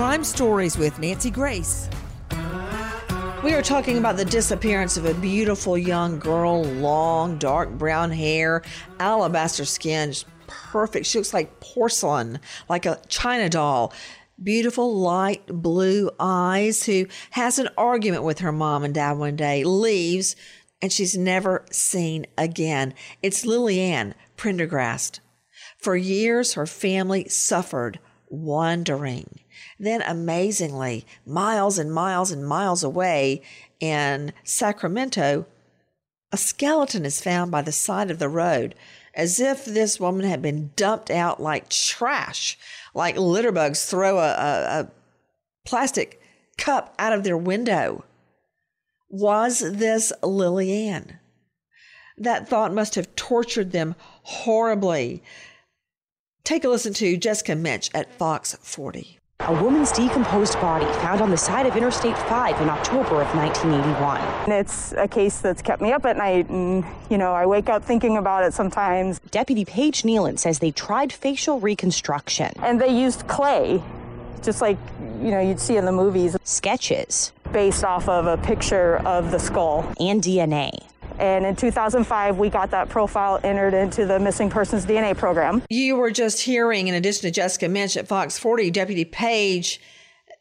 Crime 0.00 0.24
Stories 0.24 0.78
with 0.78 0.98
Nancy 0.98 1.30
Grace. 1.30 1.86
We 3.44 3.52
are 3.52 3.60
talking 3.60 3.98
about 3.98 4.16
the 4.16 4.24
disappearance 4.24 4.96
of 4.96 5.04
a 5.04 5.12
beautiful 5.12 5.76
young 5.76 6.18
girl, 6.18 6.64
long, 6.64 7.36
dark 7.36 7.68
brown 7.72 8.10
hair, 8.10 8.62
alabaster 8.98 9.66
skin, 9.66 10.14
perfect. 10.46 11.04
She 11.04 11.18
looks 11.18 11.34
like 11.34 11.60
porcelain, 11.60 12.40
like 12.66 12.86
a 12.86 12.98
china 13.08 13.50
doll. 13.50 13.92
Beautiful 14.42 14.96
light 14.98 15.46
blue 15.48 16.10
eyes, 16.18 16.82
who 16.84 17.06
has 17.32 17.58
an 17.58 17.68
argument 17.76 18.22
with 18.22 18.38
her 18.38 18.52
mom 18.52 18.84
and 18.84 18.94
dad 18.94 19.18
one 19.18 19.36
day, 19.36 19.64
leaves, 19.64 20.34
and 20.80 20.90
she's 20.90 21.14
never 21.14 21.66
seen 21.70 22.24
again. 22.38 22.94
It's 23.22 23.44
Lily 23.44 23.80
Ann 23.80 24.14
Prendergast. 24.38 25.20
For 25.76 25.94
years, 25.94 26.54
her 26.54 26.66
family 26.66 27.28
suffered 27.28 27.98
wondering. 28.30 29.40
Then, 29.78 30.02
amazingly, 30.02 31.04
miles 31.26 31.78
and 31.78 31.92
miles 31.92 32.30
and 32.30 32.46
miles 32.46 32.82
away 32.82 33.42
in 33.80 34.32
Sacramento, 34.44 35.46
a 36.32 36.36
skeleton 36.36 37.04
is 37.04 37.20
found 37.20 37.50
by 37.50 37.60
the 37.60 37.72
side 37.72 38.10
of 38.10 38.18
the 38.18 38.28
road, 38.28 38.74
as 39.14 39.40
if 39.40 39.64
this 39.64 39.98
woman 39.98 40.24
had 40.24 40.40
been 40.40 40.70
dumped 40.76 41.10
out 41.10 41.42
like 41.42 41.68
trash, 41.68 42.56
like 42.94 43.16
litter 43.16 43.52
bugs 43.52 43.84
throw 43.84 44.18
a, 44.18 44.30
a, 44.30 44.80
a 44.80 44.90
plastic 45.66 46.20
cup 46.56 46.94
out 46.98 47.12
of 47.12 47.24
their 47.24 47.36
window. 47.36 48.04
Was 49.08 49.58
this 49.58 50.12
Lily 50.22 50.86
Ann? 50.86 51.18
That 52.16 52.48
thought 52.48 52.72
must 52.72 52.94
have 52.94 53.16
tortured 53.16 53.72
them 53.72 53.96
horribly. 54.22 55.22
Take 56.50 56.64
a 56.64 56.68
listen 56.68 56.92
to 56.94 57.16
Jessica 57.16 57.54
Minch 57.54 57.90
at 57.94 58.12
Fox 58.14 58.56
40. 58.60 59.20
A 59.38 59.62
woman's 59.62 59.92
decomposed 59.92 60.54
body 60.54 60.84
found 60.94 61.20
on 61.20 61.30
the 61.30 61.36
side 61.36 61.64
of 61.64 61.76
Interstate 61.76 62.18
5 62.18 62.60
in 62.60 62.68
October 62.68 63.22
of 63.22 63.32
1981. 63.36 64.50
It's 64.50 64.90
a 64.94 65.06
case 65.06 65.38
that's 65.38 65.62
kept 65.62 65.80
me 65.80 65.92
up 65.92 66.04
at 66.06 66.16
night, 66.16 66.48
and, 66.48 66.84
you 67.08 67.18
know, 67.18 67.34
I 67.34 67.46
wake 67.46 67.68
up 67.68 67.84
thinking 67.84 68.16
about 68.16 68.42
it 68.42 68.52
sometimes. 68.52 69.20
Deputy 69.30 69.64
Paige 69.64 70.02
Nealon 70.02 70.40
says 70.40 70.58
they 70.58 70.72
tried 70.72 71.12
facial 71.12 71.60
reconstruction. 71.60 72.52
And 72.56 72.80
they 72.80 73.00
used 73.00 73.28
clay 73.28 73.80
just 74.42 74.60
like 74.60 74.78
you 75.20 75.30
know 75.30 75.38
you'd 75.40 75.60
see 75.60 75.76
in 75.76 75.84
the 75.84 75.92
movies. 75.92 76.36
Sketches 76.42 77.32
based 77.52 77.84
off 77.84 78.08
of 78.08 78.26
a 78.26 78.36
picture 78.38 78.96
of 79.06 79.30
the 79.30 79.38
skull 79.38 79.84
and 80.00 80.20
DNA. 80.22 80.70
And 81.20 81.44
in 81.44 81.54
2005, 81.54 82.38
we 82.38 82.48
got 82.48 82.70
that 82.70 82.88
profile 82.88 83.38
entered 83.44 83.74
into 83.74 84.06
the 84.06 84.18
missing 84.18 84.48
persons 84.48 84.86
DNA 84.86 85.16
program. 85.16 85.62
You 85.68 85.96
were 85.96 86.10
just 86.10 86.40
hearing, 86.40 86.88
in 86.88 86.94
addition 86.94 87.22
to 87.22 87.30
Jessica 87.30 87.68
Minch 87.68 87.96
at 87.96 88.08
Fox 88.08 88.38
40, 88.38 88.70
Deputy 88.70 89.04
Paige 89.04 89.80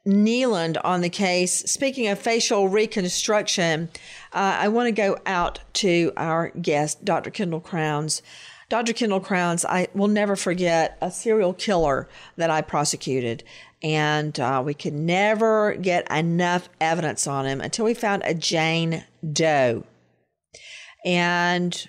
Kneeland 0.07 0.77
on 0.83 1.01
the 1.01 1.09
case. 1.09 1.59
Speaking 1.69 2.07
of 2.07 2.17
facial 2.17 2.69
reconstruction, 2.69 3.89
uh, 4.33 4.57
I 4.59 4.69
want 4.69 4.87
to 4.87 4.91
go 4.91 5.17
out 5.25 5.59
to 5.73 6.13
our 6.15 6.49
guest, 6.51 7.03
Dr. 7.03 7.29
Kendall 7.29 7.59
Crowns. 7.59 8.21
Dr. 8.69 8.93
Kendall 8.93 9.19
Crowns, 9.19 9.65
I 9.65 9.87
will 9.93 10.07
never 10.07 10.35
forget 10.35 10.97
a 11.01 11.11
serial 11.11 11.53
killer 11.53 12.07
that 12.37 12.51
I 12.51 12.61
prosecuted. 12.61 13.43
And 13.81 14.39
uh, 14.39 14.61
we 14.63 14.73
could 14.73 14.93
never 14.93 15.73
get 15.75 16.09
enough 16.11 16.69
evidence 16.79 17.25
on 17.27 17.45
him 17.45 17.61
until 17.61 17.85
we 17.85 17.93
found 17.93 18.21
a 18.25 18.33
Jane 18.33 19.05
Doe. 19.33 19.83
And 21.05 21.88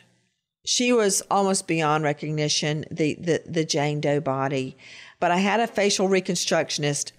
she 0.65 0.93
was 0.93 1.23
almost 1.31 1.67
beyond 1.67 2.05
recognition, 2.05 2.85
the, 2.91 3.15
the, 3.15 3.43
the 3.47 3.65
Jane 3.65 4.01
Doe 4.01 4.21
body. 4.21 4.77
But 5.19 5.31
I 5.31 5.39
had 5.39 5.61
a 5.61 5.67
facial 5.67 6.09
reconstructionist 6.09 7.13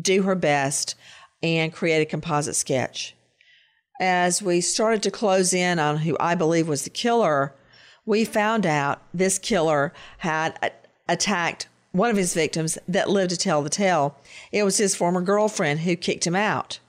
do 0.00 0.22
her 0.22 0.34
best 0.34 0.94
and 1.42 1.72
create 1.72 2.02
a 2.02 2.06
composite 2.06 2.56
sketch. 2.56 3.14
As 4.00 4.42
we 4.42 4.60
started 4.60 5.02
to 5.04 5.10
close 5.10 5.52
in 5.52 5.78
on 5.78 5.98
who 5.98 6.16
I 6.18 6.34
believe 6.34 6.66
was 6.66 6.82
the 6.82 6.90
killer, 6.90 7.54
we 8.04 8.24
found 8.24 8.66
out 8.66 9.00
this 9.12 9.38
killer 9.38 9.92
had 10.18 10.72
attacked 11.08 11.68
one 11.92 12.10
of 12.10 12.16
his 12.16 12.34
victims 12.34 12.76
that 12.88 13.08
lived 13.08 13.30
to 13.30 13.36
tell 13.36 13.62
the 13.62 13.70
tale. 13.70 14.16
It 14.50 14.64
was 14.64 14.78
his 14.78 14.96
former 14.96 15.20
girlfriend 15.20 15.80
who 15.80 15.94
kicked 15.94 16.26
him 16.26 16.34
out. 16.34 16.80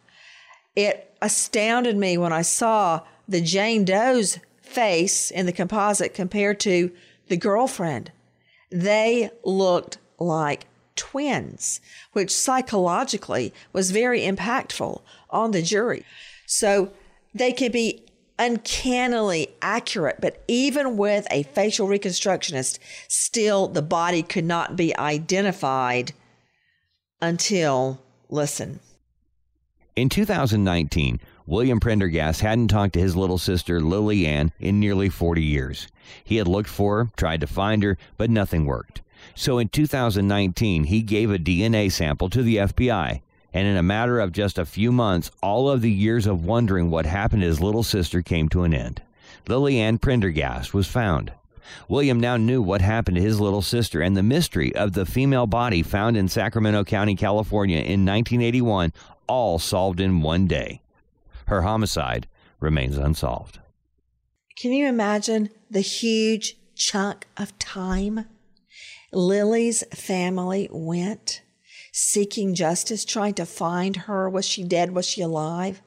It 0.75 1.15
astounded 1.21 1.95
me 1.95 2.17
when 2.17 2.33
I 2.33 2.41
saw 2.41 3.01
the 3.27 3.41
Jane 3.41 3.85
Doe's 3.85 4.39
face 4.61 5.31
in 5.31 5.45
the 5.45 5.51
composite 5.51 6.13
compared 6.13 6.59
to 6.61 6.91
the 7.27 7.37
girlfriend. 7.37 8.11
They 8.71 9.29
looked 9.43 9.97
like 10.19 10.65
twins, 10.95 11.81
which 12.13 12.33
psychologically 12.33 13.53
was 13.73 13.91
very 13.91 14.21
impactful 14.21 15.01
on 15.29 15.51
the 15.51 15.61
jury. 15.61 16.05
So 16.45 16.91
they 17.33 17.51
could 17.51 17.71
be 17.71 18.05
uncannily 18.37 19.49
accurate, 19.61 20.17
but 20.19 20.43
even 20.47 20.97
with 20.97 21.27
a 21.31 21.43
facial 21.43 21.87
reconstructionist, 21.87 22.79
still 23.07 23.67
the 23.67 23.81
body 23.81 24.21
could 24.23 24.45
not 24.45 24.75
be 24.75 24.95
identified 24.97 26.13
until, 27.21 28.01
listen. 28.29 28.79
In 29.95 30.09
2019, 30.09 31.19
William 31.47 31.79
Prendergast 31.79 32.41
hadn't 32.41 32.69
talked 32.69 32.93
to 32.93 32.99
his 32.99 33.15
little 33.15 33.37
sister 33.37 33.79
Lily 33.79 34.25
Ann 34.25 34.51
in 34.59 34.79
nearly 34.79 35.09
40 35.09 35.43
years. 35.43 35.87
He 36.23 36.37
had 36.37 36.47
looked 36.47 36.69
for 36.69 36.97
her, 36.97 37.09
tried 37.15 37.41
to 37.41 37.47
find 37.47 37.83
her, 37.83 37.99
but 38.17 38.31
nothing 38.31 38.65
worked. 38.65 39.03
So 39.35 39.59
in 39.59 39.69
2019, 39.69 40.85
he 40.85 41.03
gave 41.03 41.29
a 41.29 41.37
DNA 41.37 41.91
sample 41.91 42.31
to 42.31 42.41
the 42.41 42.57
FBI. 42.57 43.21
And 43.53 43.67
in 43.67 43.77
a 43.77 43.83
matter 43.83 44.19
of 44.19 44.31
just 44.31 44.57
a 44.57 44.65
few 44.65 44.91
months, 44.91 45.29
all 45.43 45.69
of 45.69 45.81
the 45.81 45.91
years 45.91 46.25
of 46.25 46.45
wondering 46.45 46.89
what 46.89 47.05
happened 47.05 47.43
to 47.43 47.47
his 47.47 47.61
little 47.61 47.83
sister 47.83 48.23
came 48.23 48.49
to 48.49 48.63
an 48.63 48.73
end. 48.73 49.03
Lily 49.47 49.79
Ann 49.79 49.99
Prendergast 49.99 50.73
was 50.73 50.87
found. 50.87 51.31
William 51.87 52.19
now 52.19 52.37
knew 52.37 52.61
what 52.61 52.81
happened 52.81 53.17
to 53.17 53.23
his 53.23 53.39
little 53.39 53.61
sister, 53.61 54.01
and 54.01 54.17
the 54.17 54.23
mystery 54.23 54.75
of 54.75 54.93
the 54.93 55.05
female 55.05 55.45
body 55.45 55.83
found 55.83 56.17
in 56.17 56.27
Sacramento 56.27 56.83
County, 56.85 57.15
California 57.15 57.77
in 57.77 58.03
1981, 58.03 58.91
all 59.27 59.59
solved 59.59 59.99
in 59.99 60.21
one 60.21 60.47
day. 60.47 60.81
Her 61.47 61.61
homicide 61.61 62.27
remains 62.59 62.97
unsolved. 62.97 63.59
Can 64.57 64.71
you 64.71 64.87
imagine 64.87 65.49
the 65.69 65.81
huge 65.81 66.57
chunk 66.75 67.27
of 67.37 67.57
time 67.59 68.25
Lily's 69.11 69.83
family 69.93 70.69
went 70.71 71.41
seeking 71.91 72.55
justice, 72.55 73.05
trying 73.05 73.33
to 73.35 73.45
find 73.45 73.95
her? 73.95 74.29
Was 74.29 74.45
she 74.45 74.63
dead? 74.63 74.93
Was 74.93 75.07
she 75.07 75.21
alive? 75.21 75.81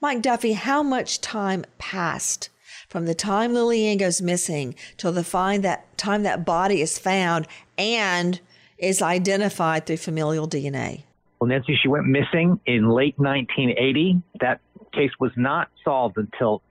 Mike 0.00 0.22
Duffy, 0.22 0.52
how 0.52 0.82
much 0.82 1.20
time 1.20 1.64
passed 1.78 2.48
from 2.88 3.06
the 3.06 3.14
time 3.14 3.52
Lily 3.52 3.86
Ann 3.86 3.98
goes 3.98 4.22
missing 4.22 4.74
till 4.96 5.12
the 5.12 5.24
find 5.24 5.62
that 5.64 5.96
time 5.98 6.22
that 6.22 6.44
body 6.44 6.80
is 6.80 6.98
found 6.98 7.46
and 7.76 8.40
is 8.78 9.02
identified 9.02 9.86
through 9.86 9.98
familial 9.98 10.48
DNA? 10.48 11.04
Well, 11.40 11.48
Nancy, 11.48 11.78
she 11.80 11.88
went 11.88 12.06
missing 12.06 12.60
in 12.66 12.90
late 12.90 13.18
1980. 13.18 14.22
That 14.40 14.60
case 14.92 15.10
was 15.18 15.32
not 15.36 15.68
solved 15.84 16.16
until 16.18 16.62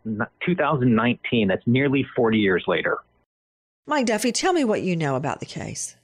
2019. 0.45 1.47
That's 1.47 1.65
nearly 1.65 2.05
40 2.15 2.37
years 2.37 2.63
later. 2.67 2.97
Mike 3.87 4.05
Duffy, 4.05 4.31
tell 4.31 4.53
me 4.53 4.63
what 4.63 4.81
you 4.81 4.95
know 4.95 5.15
about 5.15 5.39
the 5.39 5.45
case. 5.45 5.95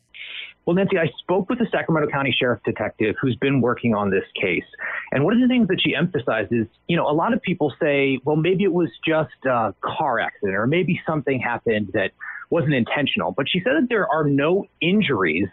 Well, 0.66 0.76
Nancy, 0.76 0.98
I 0.98 1.08
spoke 1.20 1.48
with 1.50 1.60
the 1.60 1.68
Sacramento 1.72 2.10
County 2.10 2.36
Sheriff 2.38 2.60
Detective 2.66 3.16
who's 3.22 3.36
been 3.36 3.62
working 3.62 3.94
on 3.94 4.10
this 4.10 4.24
case. 4.40 4.66
And 5.12 5.24
one 5.24 5.36
of 5.36 5.40
the 5.40 5.48
things 5.48 5.68
that 5.68 5.80
she 5.80 5.94
emphasizes, 5.94 6.66
you 6.88 6.98
know, 6.98 7.08
a 7.08 7.14
lot 7.14 7.34
of 7.34 7.42
people 7.44 7.72
say, 7.80 8.20
well, 8.26 8.36
maybe 8.36 8.64
it 8.64 8.74
was 8.74 8.90
just 9.08 9.36
a 9.46 9.76
car 9.82 10.20
accident 10.20 10.56
or 10.56 10.66
maybe 10.66 11.00
something 11.06 11.40
happened 11.40 11.92
that 11.94 12.12
wasn't 12.50 12.74
intentional. 12.74 13.32
But 13.32 13.48
she 13.48 13.60
said 13.60 13.74
that 13.76 13.90
there 13.90 14.12
are 14.12 14.24
no 14.24 14.66
injuries 14.82 15.48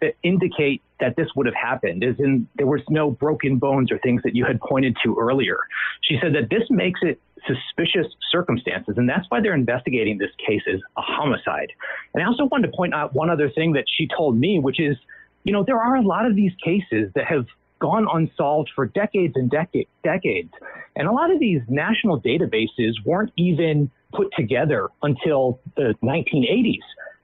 that 0.00 0.14
indicate 0.22 0.82
that 1.00 1.16
this 1.16 1.28
would 1.36 1.46
have 1.46 1.54
happened, 1.54 2.04
as 2.04 2.16
in 2.18 2.48
there 2.56 2.66
was 2.66 2.80
no 2.88 3.10
broken 3.10 3.58
bones 3.58 3.90
or 3.90 3.98
things 3.98 4.22
that 4.22 4.34
you 4.34 4.44
had 4.44 4.60
pointed 4.60 4.96
to 5.04 5.16
earlier. 5.18 5.58
She 6.02 6.18
said 6.20 6.34
that 6.34 6.50
this 6.50 6.64
makes 6.70 7.00
it 7.02 7.20
suspicious 7.46 8.06
circumstances, 8.30 8.94
and 8.96 9.08
that's 9.08 9.26
why 9.28 9.40
they're 9.40 9.54
investigating 9.54 10.18
this 10.18 10.30
case 10.44 10.62
as 10.72 10.80
a 10.96 11.00
homicide. 11.00 11.72
And 12.14 12.22
I 12.22 12.26
also 12.26 12.44
wanted 12.46 12.70
to 12.70 12.76
point 12.76 12.94
out 12.94 13.14
one 13.14 13.30
other 13.30 13.50
thing 13.50 13.72
that 13.72 13.84
she 13.96 14.08
told 14.08 14.38
me, 14.38 14.58
which 14.58 14.80
is, 14.80 14.96
you 15.44 15.52
know, 15.52 15.64
there 15.64 15.80
are 15.80 15.96
a 15.96 16.02
lot 16.02 16.26
of 16.26 16.34
these 16.34 16.52
cases 16.64 17.10
that 17.14 17.24
have 17.26 17.46
gone 17.78 18.06
unsolved 18.12 18.70
for 18.74 18.86
decades 18.86 19.34
and 19.36 19.50
decades. 20.02 20.52
And 20.96 21.06
a 21.06 21.12
lot 21.12 21.30
of 21.30 21.38
these 21.38 21.60
national 21.68 22.20
databases 22.20 22.94
weren't 23.04 23.32
even 23.36 23.90
put 24.12 24.28
together 24.36 24.88
until 25.02 25.60
the 25.76 25.94
1980s. 26.02 26.78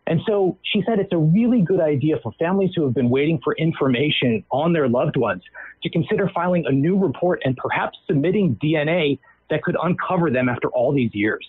And 0.07 0.21
so 0.27 0.59
she 0.62 0.83
said 0.87 0.99
it's 0.99 1.12
a 1.12 1.19
really 1.19 1.62
good 1.62 1.81
idea 1.81 2.17
for 2.23 2.33
families 2.33 2.71
who 2.77 2.85
have 2.85 2.95
been 2.95 3.09
waiting 3.09 3.40
for 3.43 3.55
information 3.55 4.45
on 4.51 4.73
their 4.73 4.88
loved 4.88 5.17
ones 5.17 5.43
to 5.83 5.88
consider 5.88 6.31
filing 6.35 6.67
a 6.67 6.73
new 6.73 6.99
report 6.99 7.40
and 7.45 7.57
perhaps 7.57 7.99
submitting 8.07 8.57
DNA 8.57 9.19
that 9.51 9.62
could 9.62 9.77
uncover 9.83 10.31
them 10.31 10.49
after 10.49 10.69
all 10.69 10.93
these 10.93 11.14
years. 11.14 11.47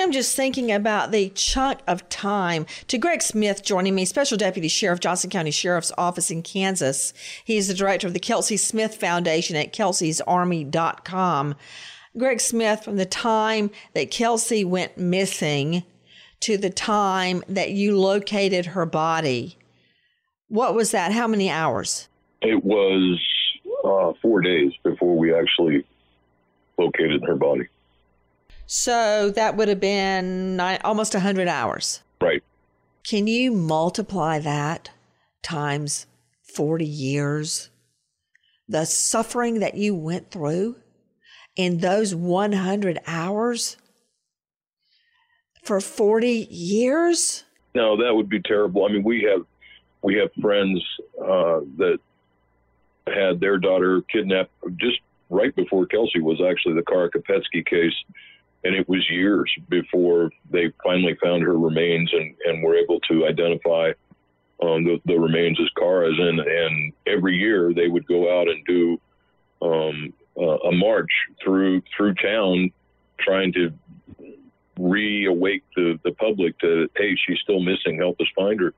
I'm 0.00 0.12
just 0.12 0.36
thinking 0.36 0.70
about 0.70 1.10
the 1.10 1.28
chunk 1.30 1.80
of 1.88 2.08
time. 2.08 2.66
To 2.86 2.98
Greg 2.98 3.20
Smith 3.20 3.64
joining 3.64 3.96
me, 3.96 4.04
Special 4.04 4.38
Deputy 4.38 4.68
Sheriff, 4.68 5.00
Johnson 5.00 5.28
County 5.28 5.50
Sheriff's 5.50 5.90
Office 5.98 6.30
in 6.30 6.42
Kansas. 6.42 7.12
He's 7.44 7.66
the 7.66 7.74
director 7.74 8.06
of 8.06 8.12
the 8.12 8.20
Kelsey 8.20 8.56
Smith 8.56 8.94
Foundation 8.94 9.56
at 9.56 9.72
kelseysarmy.com. 9.72 11.56
Greg 12.16 12.40
Smith, 12.40 12.84
from 12.84 12.96
the 12.96 13.06
time 13.06 13.70
that 13.94 14.12
Kelsey 14.12 14.64
went 14.64 14.96
missing 14.96 15.82
to 16.40 16.56
the 16.56 16.70
time 16.70 17.42
that 17.48 17.70
you 17.70 17.98
located 17.98 18.66
her 18.66 18.86
body, 18.86 19.56
what 20.48 20.74
was 20.74 20.90
that? 20.92 21.12
How 21.12 21.26
many 21.26 21.50
hours? 21.50 22.08
It 22.40 22.64
was 22.64 23.20
uh, 23.84 24.12
four 24.22 24.40
days 24.40 24.72
before 24.82 25.16
we 25.16 25.34
actually 25.34 25.84
located 26.78 27.22
her 27.26 27.36
body. 27.36 27.66
So 28.66 29.30
that 29.30 29.56
would 29.56 29.68
have 29.68 29.80
been 29.80 30.56
nine, 30.56 30.78
almost 30.84 31.14
100 31.14 31.48
hours. 31.48 32.02
Right. 32.20 32.42
Can 33.02 33.26
you 33.26 33.50
multiply 33.50 34.38
that 34.38 34.90
times 35.42 36.06
40 36.54 36.84
years? 36.84 37.70
The 38.68 38.84
suffering 38.84 39.60
that 39.60 39.76
you 39.76 39.94
went 39.94 40.30
through 40.30 40.76
in 41.56 41.78
those 41.78 42.14
100 42.14 42.98
hours 43.06 43.77
for 45.62 45.80
40 45.80 46.48
years? 46.50 47.44
No, 47.74 47.96
that 47.96 48.14
would 48.14 48.28
be 48.28 48.40
terrible. 48.40 48.84
I 48.84 48.92
mean, 48.92 49.04
we 49.04 49.22
have 49.22 49.44
we 50.02 50.14
have 50.16 50.30
friends 50.40 50.82
uh, 51.20 51.60
that 51.76 51.98
had 53.06 53.40
their 53.40 53.58
daughter 53.58 54.02
kidnapped 54.12 54.52
just 54.76 55.00
right 55.30 55.54
before 55.54 55.86
Kelsey 55.86 56.20
was 56.20 56.40
actually 56.40 56.74
the 56.74 56.82
Kara 56.82 57.10
Kopetsky 57.10 57.66
case, 57.66 57.94
and 58.64 58.74
it 58.74 58.88
was 58.88 59.08
years 59.10 59.52
before 59.68 60.30
they 60.50 60.72
finally 60.82 61.16
found 61.22 61.42
her 61.42 61.56
remains 61.56 62.12
and, 62.12 62.34
and 62.46 62.62
were 62.62 62.76
able 62.76 63.00
to 63.00 63.26
identify 63.26 63.92
um, 64.62 64.84
the, 64.84 65.00
the 65.04 65.18
remains 65.18 65.58
as 65.60 65.68
Kara's. 65.76 66.18
And, 66.18 66.40
and 66.40 66.92
every 67.06 67.36
year 67.36 67.72
they 67.72 67.88
would 67.88 68.06
go 68.06 68.40
out 68.40 68.48
and 68.48 68.64
do 68.66 69.00
um, 69.62 70.12
uh, 70.36 70.58
a 70.68 70.72
march 70.72 71.10
through 71.42 71.82
through 71.96 72.14
town, 72.14 72.70
trying 73.20 73.52
to 73.52 73.72
reawake 74.78 75.62
the, 75.76 75.98
the 76.04 76.12
public 76.12 76.58
to 76.60 76.88
hey, 76.96 77.16
she's 77.26 77.38
still 77.40 77.60
missing, 77.60 77.98
help 77.98 78.20
us 78.20 78.26
find 78.34 78.60
her. 78.60 78.74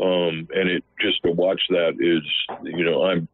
Um, 0.00 0.48
and 0.54 0.68
it 0.68 0.84
just 1.00 1.22
to 1.22 1.32
watch 1.32 1.60
that 1.70 1.96
is, 2.00 2.22
you 2.64 2.84
know, 2.84 3.04
I'm. 3.04 3.28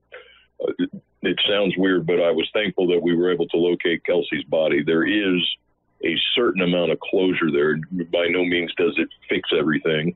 Uh, 0.61 0.87
it 1.22 1.40
sounds 1.48 1.74
weird, 1.76 2.06
but 2.06 2.20
I 2.20 2.30
was 2.30 2.48
thankful 2.52 2.87
that 2.88 3.02
we 3.02 3.16
were 3.16 3.32
able 3.32 3.48
to 3.48 3.56
locate 3.56 4.04
Kelsey's 4.04 4.44
body. 4.44 4.82
There 4.82 5.04
is 5.06 5.42
a 6.04 6.14
certain 6.35 6.62
amount 6.62 6.92
of 6.92 7.00
closure 7.00 7.50
there. 7.50 7.76
By 8.12 8.28
no 8.28 8.44
means 8.44 8.72
does 8.76 8.94
it 8.98 9.09
fix 9.28 9.48
everything. 9.59 10.14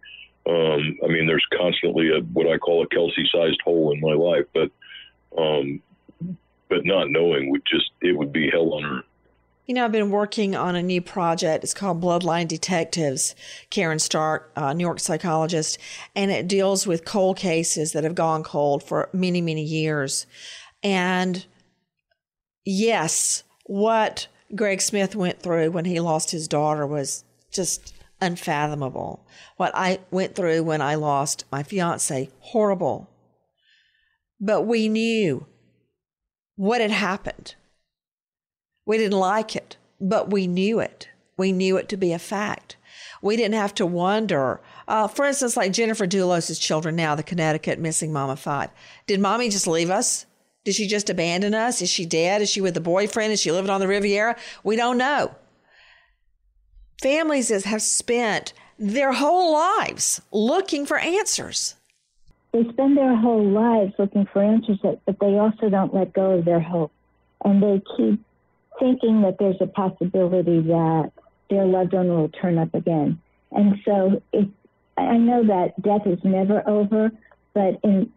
Um, 0.49 0.99
I 1.05 1.09
mean, 1.09 1.27
there's 1.27 1.45
constantly 1.57 2.11
a 2.11 2.21
what 2.21 2.47
I 2.47 2.59
call 2.59 2.83
a 2.83 2.89
Kelsey-sized 2.89 3.61
hole 3.63 3.93
in 3.93 4.01
my 4.01 4.13
life, 4.13 4.47
but 4.55 4.71
um, 5.37 5.83
but 6.69 6.85
not 6.85 7.11
knowing 7.11 7.51
would 7.51 7.63
just 7.71 7.91
it 8.01 8.17
would 8.17 8.33
be 8.33 8.51
hell 8.51 8.73
on 8.75 8.85
earth. 8.85 9.05
You 9.71 9.75
know, 9.75 9.85
I've 9.85 9.93
been 9.93 10.11
working 10.11 10.57
on 10.57 10.75
a 10.75 10.83
new 10.83 11.01
project. 11.01 11.63
It's 11.63 11.75
called 11.75 12.03
Bloodline 12.03 12.49
Detectives. 12.49 13.37
Karen 13.71 14.01
Stark, 14.01 14.51
a 14.57 14.75
New 14.75 14.83
York 14.83 14.99
psychologist, 14.99 15.79
and 16.17 16.33
it 16.33 16.49
deals 16.49 16.89
with 16.89 17.05
cold 17.05 17.37
cases 17.37 17.93
that 17.93 18.03
have 18.03 18.17
gone 18.17 18.43
cold 18.43 18.83
for 18.83 19.09
many, 19.13 19.41
many 19.41 19.63
years. 19.63 20.27
And 20.83 21.47
yes, 22.65 23.45
what 23.67 24.27
Greg 24.57 24.83
Smith 24.83 25.15
went 25.15 25.41
through 25.41 25.71
when 25.71 25.85
he 25.85 26.01
lost 26.01 26.33
his 26.33 26.49
daughter 26.49 26.85
was 26.85 27.23
just 27.53 27.95
unfathomable. 28.21 29.25
What 29.57 29.71
I 29.77 30.01
went 30.11 30.35
through 30.35 30.65
when 30.65 30.83
I 30.83 30.97
lost 30.97 31.45
my 31.53 31.63
fiance, 31.63 32.29
horrible. 32.41 33.09
But 34.41 34.63
we 34.63 34.89
knew 34.89 35.47
what 36.57 36.81
had 36.81 36.91
happened. 36.91 37.55
We 38.91 38.99
didn't 38.99 39.21
like 39.21 39.55
it, 39.55 39.77
but 40.01 40.33
we 40.33 40.49
knew 40.49 40.81
it. 40.81 41.09
We 41.37 41.53
knew 41.53 41.77
it 41.77 41.89
to 41.91 41.97
be 41.97 42.13
a 42.13 42.19
fact. 42.19 42.77
We 43.23 43.37
didn't 43.37 43.55
have 43.55 43.73
to 43.75 43.87
wonder. 43.87 44.61
Uh, 44.89 45.07
for 45.07 45.27
instance, 45.27 45.57
like 45.57 45.73
Jennifer 45.73 46.09
Dulos' 46.09 46.61
children 46.61 46.97
now, 46.97 47.15
the 47.15 47.23
Connecticut 47.23 47.79
missing 47.79 48.13
mama 48.13 48.35
five. 48.35 48.71
Did 49.07 49.21
mommy 49.21 49.49
just 49.49 49.69
leave 49.69 49.91
us? 49.91 50.27
Did 50.65 50.75
she 50.75 50.89
just 50.89 51.09
abandon 51.09 51.55
us? 51.55 51.81
Is 51.81 51.89
she 51.89 52.05
dead? 52.05 52.43
Is 52.43 52.51
she 52.51 52.61
with 52.61 52.77
a 52.77 52.81
boyfriend? 52.81 53.33
Is 53.33 53.41
she 53.41 53.53
living 53.53 53.71
on 53.71 53.79
the 53.79 53.87
Riviera? 53.87 54.35
We 54.65 54.75
don't 54.75 54.99
know. 54.99 55.37
Families 57.01 57.51
have 57.63 57.83
spent 57.83 58.53
their 58.77 59.13
whole 59.13 59.53
lives 59.53 60.21
looking 60.33 60.85
for 60.85 60.99
answers. 60.99 61.77
They 62.51 62.65
spend 62.73 62.97
their 62.97 63.15
whole 63.15 63.49
lives 63.49 63.93
looking 64.01 64.27
for 64.33 64.43
answers, 64.43 64.79
but 64.83 65.21
they 65.21 65.39
also 65.39 65.69
don't 65.71 65.95
let 65.95 66.13
go 66.13 66.33
of 66.33 66.45
their 66.45 66.59
hope. 66.59 66.91
And 67.45 67.63
they 67.63 67.81
keep 67.97 68.21
thinking 68.81 69.23
that 69.23 69.37
there's 69.39 69.61
a 69.61 69.67
possibility 69.67 70.61
that 70.63 71.13
their 71.49 71.67
loved 71.67 71.93
one 71.93 72.09
will 72.09 72.29
turn 72.29 72.59
up 72.59 72.75
again. 72.75 73.21
And 73.53 73.77
so 73.85 74.23
it, 74.33 74.49
I 74.97 75.17
know 75.17 75.47
that 75.47 75.81
death 75.81 76.07
is 76.07 76.19
never 76.25 76.69
over, 76.69 77.13
but 77.55 77.79
in, 77.85 78.11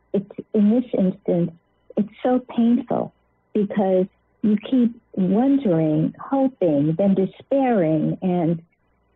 in 0.54 0.70
this 0.70 0.86
instance, 0.98 1.52
it's 1.98 2.10
so 2.24 2.44
painful 2.56 3.14
because 3.54 4.06
you 4.42 4.58
keep 4.70 5.00
wondering, 5.14 6.14
hoping, 6.20 6.96
then 6.98 7.16
despairing, 7.16 8.18
and 8.22 8.62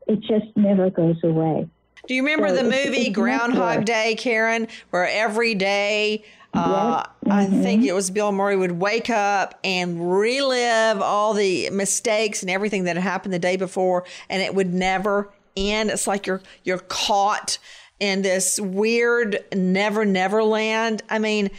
it 0.07 0.21
just 0.21 0.55
never 0.55 0.89
goes 0.89 1.17
away. 1.23 1.67
Do 2.07 2.13
you 2.13 2.21
remember 2.21 2.49
so 2.49 2.55
the 2.55 2.63
movie 2.63 3.09
Groundhog 3.09 3.85
Day, 3.85 4.15
Karen, 4.15 4.67
where 4.91 5.07
every 5.07 5.55
day, 5.55 6.23
uh, 6.53 7.03
mm-hmm. 7.03 7.31
I 7.31 7.45
think 7.45 7.83
it 7.83 7.93
was 7.93 8.09
Bill 8.09 8.31
Murray 8.31 8.55
would 8.55 8.73
wake 8.73 9.09
up 9.09 9.59
and 9.63 10.19
relive 10.19 11.01
all 11.01 11.33
the 11.33 11.69
mistakes 11.71 12.41
and 12.41 12.51
everything 12.51 12.85
that 12.85 12.95
had 12.95 13.03
happened 13.03 13.33
the 13.33 13.39
day 13.39 13.57
before, 13.57 14.05
and 14.29 14.41
it 14.41 14.53
would 14.53 14.73
never 14.73 15.31
end. 15.55 15.89
It's 15.89 16.07
like 16.07 16.27
you're 16.27 16.41
you're 16.63 16.79
caught 16.79 17.57
in 17.99 18.21
this 18.21 18.59
weird 18.59 19.43
never 19.53 20.05
never 20.05 20.43
land. 20.43 21.01
I 21.09 21.19
mean, 21.19 21.49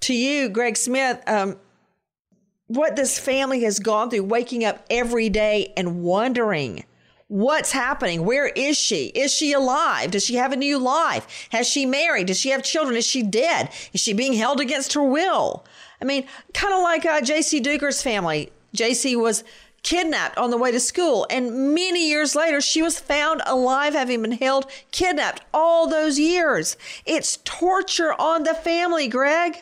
to 0.00 0.14
you, 0.14 0.48
Greg 0.48 0.76
Smith, 0.76 1.22
um, 1.26 1.56
what 2.66 2.96
this 2.96 3.18
family 3.18 3.62
has 3.64 3.78
gone 3.78 4.10
through, 4.10 4.24
waking 4.24 4.64
up 4.64 4.84
every 4.90 5.28
day 5.28 5.72
and 5.76 6.02
wondering 6.02 6.84
what's 7.28 7.72
happening. 7.72 8.24
Where 8.24 8.46
is 8.46 8.76
she? 8.76 9.06
Is 9.06 9.32
she 9.32 9.52
alive? 9.52 10.10
Does 10.10 10.24
she 10.24 10.36
have 10.36 10.52
a 10.52 10.56
new 10.56 10.78
life? 10.78 11.48
Has 11.50 11.68
she 11.68 11.86
married? 11.86 12.26
Does 12.26 12.40
she 12.40 12.50
have 12.50 12.62
children? 12.62 12.96
Is 12.96 13.06
she 13.06 13.22
dead? 13.22 13.70
Is 13.92 14.00
she 14.00 14.12
being 14.12 14.34
held 14.34 14.60
against 14.60 14.92
her 14.94 15.02
will? 15.02 15.64
I 16.00 16.04
mean, 16.04 16.26
kind 16.52 16.74
of 16.74 16.82
like 16.82 17.06
uh, 17.06 17.20
Jaycee 17.20 17.62
Dugard's 17.62 18.02
family. 18.02 18.52
Jaycee 18.74 19.16
was 19.16 19.44
kidnapped 19.82 20.36
on 20.38 20.50
the 20.50 20.56
way 20.56 20.72
to 20.72 20.80
school. 20.80 21.26
And 21.30 21.74
many 21.74 22.08
years 22.08 22.34
later, 22.34 22.60
she 22.60 22.82
was 22.82 22.98
found 22.98 23.42
alive, 23.46 23.92
having 23.92 24.22
been 24.22 24.32
held 24.32 24.66
kidnapped 24.90 25.42
all 25.52 25.86
those 25.86 26.18
years. 26.18 26.76
It's 27.06 27.38
torture 27.44 28.12
on 28.14 28.42
the 28.42 28.54
family, 28.54 29.06
Greg. 29.08 29.58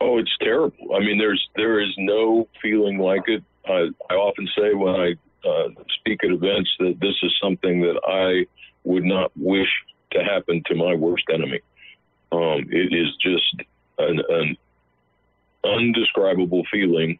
Oh, 0.00 0.18
it's 0.18 0.34
terrible. 0.40 0.94
I 0.94 1.00
mean, 1.00 1.18
there's 1.18 1.46
there 1.56 1.80
is 1.80 1.92
no 1.98 2.48
feeling 2.62 2.98
like 2.98 3.28
it. 3.28 3.42
I, 3.66 3.88
I 4.10 4.14
often 4.14 4.48
say 4.56 4.74
when 4.74 4.94
I 4.94 5.14
uh, 5.46 5.68
speak 5.98 6.24
at 6.24 6.30
events 6.30 6.70
that 6.78 6.98
this 7.00 7.14
is 7.22 7.32
something 7.42 7.80
that 7.80 8.00
I 8.06 8.46
would 8.84 9.04
not 9.04 9.30
wish 9.36 9.68
to 10.12 10.22
happen 10.22 10.62
to 10.66 10.74
my 10.74 10.94
worst 10.94 11.24
enemy. 11.32 11.60
Um, 12.32 12.66
it 12.70 12.92
is 12.92 13.08
just 13.20 13.68
an, 13.98 14.20
an 14.28 14.56
undescribable 15.64 16.64
feeling, 16.70 17.18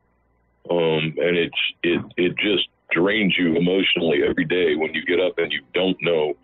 um, 0.71 1.15
and 1.19 1.37
it's 1.37 1.63
it 1.83 2.01
it 2.17 2.37
just 2.39 2.69
drains 2.91 3.35
you 3.39 3.57
emotionally 3.57 4.23
every 4.29 4.45
day 4.45 4.75
when 4.77 4.95
you 4.95 5.05
get 5.05 5.21
up 5.21 5.39
and 5.39 5.53
you 5.53 5.61
don't 5.75 5.97
know 6.01 6.35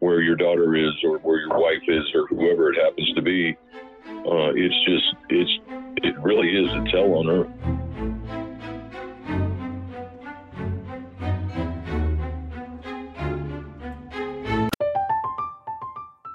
where 0.00 0.20
your 0.20 0.36
daughter 0.36 0.76
is 0.76 0.92
or 1.04 1.18
where 1.18 1.40
your 1.40 1.58
wife 1.58 1.82
is 1.88 2.04
or 2.14 2.26
whoever 2.28 2.72
it 2.72 2.78
happens 2.82 3.12
to 3.14 3.22
be. 3.22 3.56
Uh, 4.04 4.52
it's 4.54 4.84
just 4.86 5.14
it's 5.30 5.50
it 6.02 6.18
really 6.20 6.48
is 6.48 6.70
a 6.72 6.90
hell 6.90 7.14
on 7.14 7.28
earth. 7.28 8.47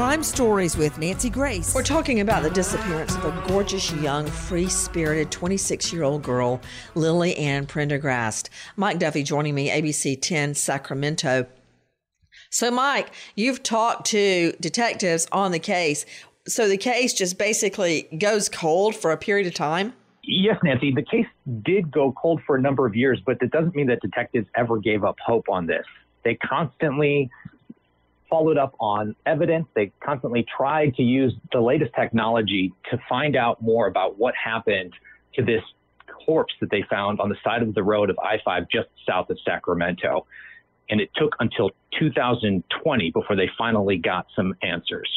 Crime 0.00 0.22
Stories 0.22 0.78
with 0.78 0.96
Nancy 0.96 1.28
Grace. 1.28 1.74
We're 1.74 1.82
talking 1.82 2.20
about 2.20 2.42
the 2.42 2.48
disappearance 2.48 3.14
of 3.16 3.26
a 3.26 3.44
gorgeous, 3.46 3.92
young, 3.92 4.26
free 4.26 4.66
spirited 4.66 5.30
26 5.30 5.92
year 5.92 6.04
old 6.04 6.22
girl, 6.22 6.58
Lily 6.94 7.36
Ann 7.36 7.66
Prendergast. 7.66 8.48
Mike 8.76 8.98
Duffy 8.98 9.22
joining 9.22 9.54
me, 9.54 9.68
ABC 9.68 10.18
10 10.18 10.54
Sacramento. 10.54 11.44
So, 12.48 12.70
Mike, 12.70 13.10
you've 13.34 13.62
talked 13.62 14.06
to 14.06 14.52
detectives 14.58 15.28
on 15.32 15.52
the 15.52 15.58
case. 15.58 16.06
So 16.48 16.66
the 16.66 16.78
case 16.78 17.12
just 17.12 17.36
basically 17.36 18.08
goes 18.16 18.48
cold 18.48 18.96
for 18.96 19.12
a 19.12 19.18
period 19.18 19.48
of 19.48 19.52
time? 19.52 19.92
Yes, 20.24 20.56
Nancy. 20.62 20.92
The 20.92 21.02
case 21.02 21.26
did 21.62 21.92
go 21.92 22.12
cold 22.12 22.40
for 22.46 22.56
a 22.56 22.60
number 22.62 22.86
of 22.86 22.96
years, 22.96 23.20
but 23.26 23.38
that 23.40 23.50
doesn't 23.50 23.76
mean 23.76 23.88
that 23.88 24.00
detectives 24.00 24.46
ever 24.56 24.78
gave 24.78 25.04
up 25.04 25.18
hope 25.22 25.50
on 25.50 25.66
this. 25.66 25.84
They 26.24 26.36
constantly 26.36 27.30
followed 28.30 28.56
up 28.56 28.74
on 28.80 29.14
evidence. 29.26 29.66
They 29.74 29.92
constantly 30.00 30.46
tried 30.56 30.94
to 30.94 31.02
use 31.02 31.34
the 31.52 31.60
latest 31.60 31.92
technology 31.94 32.72
to 32.90 32.98
find 33.08 33.36
out 33.36 33.60
more 33.60 33.88
about 33.88 34.18
what 34.18 34.34
happened 34.42 34.94
to 35.34 35.44
this 35.44 35.62
corpse 36.24 36.54
that 36.60 36.70
they 36.70 36.84
found 36.88 37.20
on 37.20 37.28
the 37.28 37.36
side 37.42 37.62
of 37.62 37.74
the 37.74 37.82
road 37.82 38.08
of 38.08 38.18
I 38.20 38.38
5 38.44 38.68
just 38.70 38.88
south 39.06 39.30
of 39.30 39.38
Sacramento. 39.44 40.26
And 40.88 41.00
it 41.00 41.10
took 41.16 41.34
until 41.40 41.70
2020 41.98 43.10
before 43.10 43.36
they 43.36 43.50
finally 43.58 43.96
got 43.96 44.26
some 44.34 44.54
answers. 44.62 45.08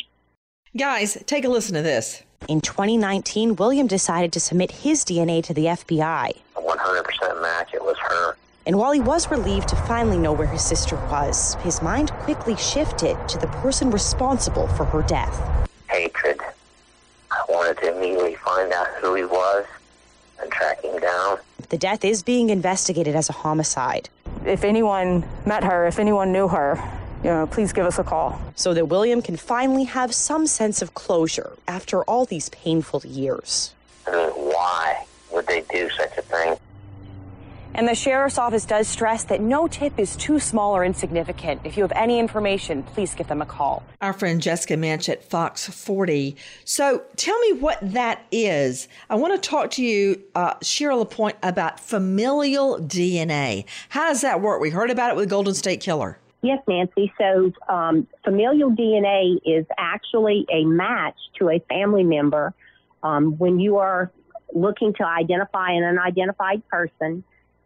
Guys, 0.75 1.21
take 1.25 1.45
a 1.45 1.49
listen 1.49 1.75
to 1.75 1.81
this. 1.81 2.23
In 2.47 2.59
2019, 2.59 3.55
William 3.55 3.87
decided 3.87 4.33
to 4.33 4.39
submit 4.39 4.71
his 4.71 5.05
DNA 5.05 5.43
to 5.43 5.53
the 5.53 5.65
FBI. 5.65 6.33
100% 6.55 7.41
match, 7.41 7.73
it 7.73 7.83
was 7.83 7.95
her. 7.99 8.35
And 8.65 8.77
while 8.77 8.91
he 8.93 9.01
was 9.01 9.29
relieved 9.29 9.67
to 9.69 9.75
finally 9.75 10.17
know 10.17 10.31
where 10.31 10.47
his 10.47 10.63
sister 10.63 10.95
was, 11.11 11.55
his 11.55 11.81
mind 11.81 12.11
quickly 12.11 12.55
shifted 12.55 13.17
to 13.27 13.37
the 13.37 13.47
person 13.47 13.91
responsible 13.91 14.67
for 14.69 14.85
her 14.85 15.01
death. 15.01 15.67
Hatred. 15.89 16.39
I 17.29 17.43
wanted 17.49 17.77
to 17.79 17.95
immediately 17.95 18.35
find 18.35 18.71
out 18.71 18.87
who 19.01 19.15
he 19.15 19.25
was 19.25 19.65
and 20.41 20.51
track 20.51 20.81
him 20.81 20.97
down. 20.99 21.39
The 21.69 21.77
death 21.77 22.05
is 22.05 22.23
being 22.23 22.49
investigated 22.49 23.15
as 23.15 23.29
a 23.29 23.33
homicide. 23.33 24.09
If 24.45 24.63
anyone 24.63 25.25
met 25.45 25.63
her, 25.63 25.85
if 25.87 25.99
anyone 25.99 26.31
knew 26.31 26.47
her, 26.47 26.79
you 27.23 27.29
know, 27.29 27.47
please 27.47 27.73
give 27.73 27.85
us 27.85 27.99
a 27.99 28.03
call. 28.03 28.39
So 28.55 28.73
that 28.73 28.85
William 28.85 29.21
can 29.21 29.37
finally 29.37 29.85
have 29.85 30.13
some 30.13 30.45
sense 30.47 30.81
of 30.81 30.93
closure 30.93 31.53
after 31.67 32.03
all 32.03 32.25
these 32.25 32.49
painful 32.49 33.01
years. 33.05 33.73
I 34.07 34.11
mean, 34.11 34.29
why 34.29 35.05
would 35.31 35.47
they 35.47 35.61
do 35.61 35.89
such 35.89 36.17
a 36.17 36.21
thing? 36.21 36.57
And 37.75 37.87
the 37.87 37.95
sheriff's 37.95 38.37
office 38.37 38.65
does 38.65 38.87
stress 38.87 39.23
that 39.25 39.41
no 39.41 39.67
tip 39.67 39.97
is 39.97 40.15
too 40.15 40.39
small 40.39 40.75
or 40.75 40.85
insignificant. 40.85 41.61
If 41.63 41.75
you 41.75 41.83
have 41.83 41.91
any 41.93 42.19
information, 42.19 42.83
please 42.83 43.15
give 43.15 43.27
them 43.27 43.41
a 43.41 43.47
call. 43.47 43.81
Our 43.99 44.13
friend 44.13 44.39
Jessica 44.39 44.77
Minch 44.77 45.09
at 45.09 45.23
Fox 45.23 45.67
40. 45.67 46.35
So 46.65 47.03
tell 47.15 47.37
me 47.39 47.53
what 47.53 47.79
that 47.81 48.21
is. 48.31 48.87
I 49.09 49.15
want 49.15 49.41
to 49.41 49.49
talk 49.49 49.71
to 49.71 49.83
you, 49.83 50.21
uh, 50.35 50.53
Cheryl 50.55 50.99
LaPointe, 50.99 51.37
about 51.41 51.79
familial 51.79 52.77
DNA. 52.77 53.65
How 53.89 54.09
does 54.09 54.21
that 54.21 54.41
work? 54.41 54.61
We 54.61 54.69
heard 54.69 54.91
about 54.91 55.09
it 55.09 55.15
with 55.15 55.29
Golden 55.29 55.55
State 55.55 55.81
Killer. 55.81 56.19
Yes, 56.43 56.61
Nancy. 56.67 57.11
So, 57.17 57.53
um, 57.69 58.05
familial 58.23 58.69
DNA 58.69 59.39
is 59.45 59.65
actually 59.77 60.45
a 60.51 60.65
match 60.65 61.15
to 61.39 61.49
a 61.49 61.59
family 61.69 62.03
member. 62.03 62.53
Um, 63.01 63.37
when 63.37 63.59
you 63.59 63.77
are 63.77 64.11
looking 64.53 64.93
to 64.95 65.05
identify 65.07 65.71
an 65.71 65.83
unidentified 65.83 66.67
person, 66.67 67.23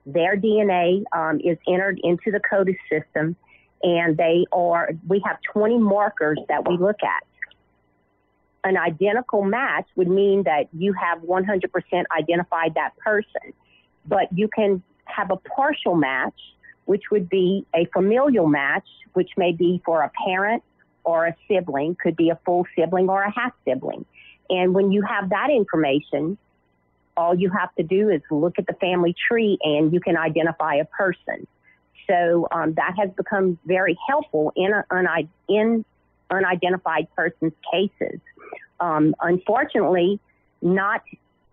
their 0.08 0.38
DNA 0.38 1.04
um, 1.12 1.40
is 1.44 1.58
entered 1.68 2.00
into 2.04 2.32
the 2.32 2.40
CODIS 2.40 2.78
system, 2.90 3.36
and 3.84 4.18
they 4.18 4.46
are. 4.52 4.92
We 5.08 5.22
have 5.26 5.38
20 5.54 5.78
markers 5.78 6.40
that 6.48 6.68
we 6.68 6.78
look 6.78 7.04
at. 7.04 7.24
An 8.64 8.78
identical 8.78 9.44
match 9.44 9.86
would 9.96 10.08
mean 10.08 10.44
that 10.44 10.68
you 10.74 10.94
have 10.94 11.20
100% 11.20 12.04
identified 12.18 12.74
that 12.74 12.98
person, 12.98 13.54
but 14.06 14.28
you 14.32 14.48
can 14.48 14.82
have 15.06 15.30
a 15.30 15.38
partial 15.38 15.96
match 15.96 16.34
which 16.88 17.04
would 17.12 17.30
be 17.30 17.66
a 17.76 17.86
familial 17.94 18.48
match, 18.48 18.88
which 19.12 19.32
may 19.36 19.52
be 19.52 19.82
for 19.86 20.02
a 20.02 20.12
parent 20.26 20.64
or 21.04 21.28
a 21.28 21.36
sibling, 21.48 21.98
could 22.02 22.16
be 22.16 22.30
a 22.30 22.40
full 22.46 22.66
sibling 22.76 23.10
or 23.10 23.24
a 23.24 23.32
half 23.32 23.52
sibling. 23.66 24.06
And 24.50 24.74
when 24.74 24.94
you 24.94 25.02
have 25.02 25.30
that 25.30 25.50
information, 25.50 26.38
all 27.18 27.36
you 27.36 27.50
have 27.50 27.74
to 27.76 27.84
do 27.84 28.10
is 28.10 28.22
look 28.32 28.60
at 28.60 28.68
the 28.68 28.74
family 28.74 29.14
tree 29.28 29.58
and 29.64 29.92
you 29.92 30.00
can 30.00 30.16
identify 30.16 30.76
a 30.76 30.86
person. 30.86 31.48
So 32.08 32.48
um, 32.52 32.74
that 32.76 32.94
has 32.98 33.10
become 33.18 33.58
very 33.66 33.98
helpful 34.08 34.54
in, 34.56 34.72
a, 34.72 34.84
in 35.50 35.84
unidentified 36.30 37.08
persons 37.16 37.54
cases. 37.72 38.22
Um, 38.80 39.16
unfortunately, 39.20 40.20
not 40.62 41.04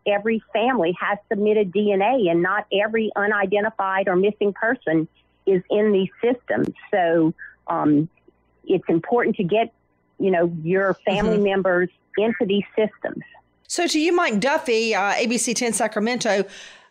every 0.06 0.42
family 0.52 0.94
has 1.00 1.18
submitted 1.28 1.72
DNA, 1.72 2.30
and 2.30 2.42
not 2.42 2.66
every 2.72 3.10
unidentified 3.16 4.06
or 4.06 4.16
missing 4.16 4.52
person 4.52 5.08
is 5.46 5.62
in 5.70 5.92
these 5.92 6.10
systems. 6.22 6.74
So 6.90 7.34
um, 7.66 8.08
it's 8.64 8.88
important 8.88 9.36
to 9.36 9.44
get, 9.44 9.72
you 10.18 10.30
know, 10.30 10.52
your 10.62 10.94
family 11.06 11.36
mm-hmm. 11.36 11.44
members 11.44 11.88
into 12.16 12.44
these 12.46 12.64
systems. 12.76 13.22
So 13.74 13.88
to 13.88 13.98
you, 13.98 14.14
Mike 14.14 14.38
Duffy, 14.38 14.94
uh, 14.94 15.14
ABC 15.14 15.52
10 15.52 15.72
Sacramento, 15.72 16.44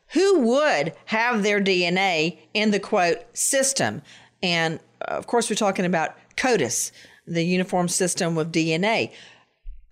who 0.09 0.39
would 0.39 0.91
have 1.05 1.41
their 1.41 1.61
DNA 1.61 2.39
in 2.53 2.71
the 2.71 2.79
CODIS 2.81 3.23
system? 3.31 4.01
And 4.41 4.81
uh, 4.99 5.13
of 5.13 5.25
course, 5.25 5.49
we're 5.49 5.55
talking 5.55 5.85
about 5.85 6.17
CODIS, 6.35 6.91
the 7.25 7.41
uniform 7.41 7.87
system 7.87 8.37
of 8.37 8.51
DNA. 8.51 9.13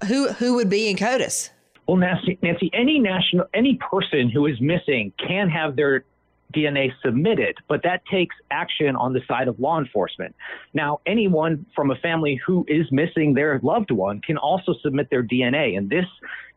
Who 0.10 0.34
who 0.34 0.56
would 0.56 0.70
be 0.70 0.90
in 0.90 0.98
CODIS? 0.98 1.52
Well, 1.88 1.96
Nancy, 1.96 2.38
Nancy, 2.42 2.70
any 2.74 3.00
national, 3.00 3.46
any 3.54 3.80
person 3.90 4.30
who 4.30 4.46
is 4.46 4.60
missing 4.60 5.14
can 5.18 5.48
have 5.48 5.78
their 5.78 6.04
DNA 6.52 6.92
submitted, 7.04 7.58
but 7.68 7.82
that 7.84 8.02
takes 8.06 8.36
action 8.52 8.96
on 8.96 9.14
the 9.14 9.22
side 9.28 9.48
of 9.48 9.60
law 9.60 9.80
enforcement. 9.80 10.36
Now, 10.74 11.00
anyone 11.06 11.66
from 11.76 11.92
a 11.92 11.96
family 11.96 12.40
who 12.46 12.66
is 12.68 12.86
missing 12.92 13.34
their 13.34 13.60
loved 13.64 13.92
one 13.92 14.22
can 14.22 14.38
also 14.38 14.74
submit 14.82 15.10
their 15.10 15.24
DNA, 15.24 15.78
and 15.78 15.90
this 15.90 16.06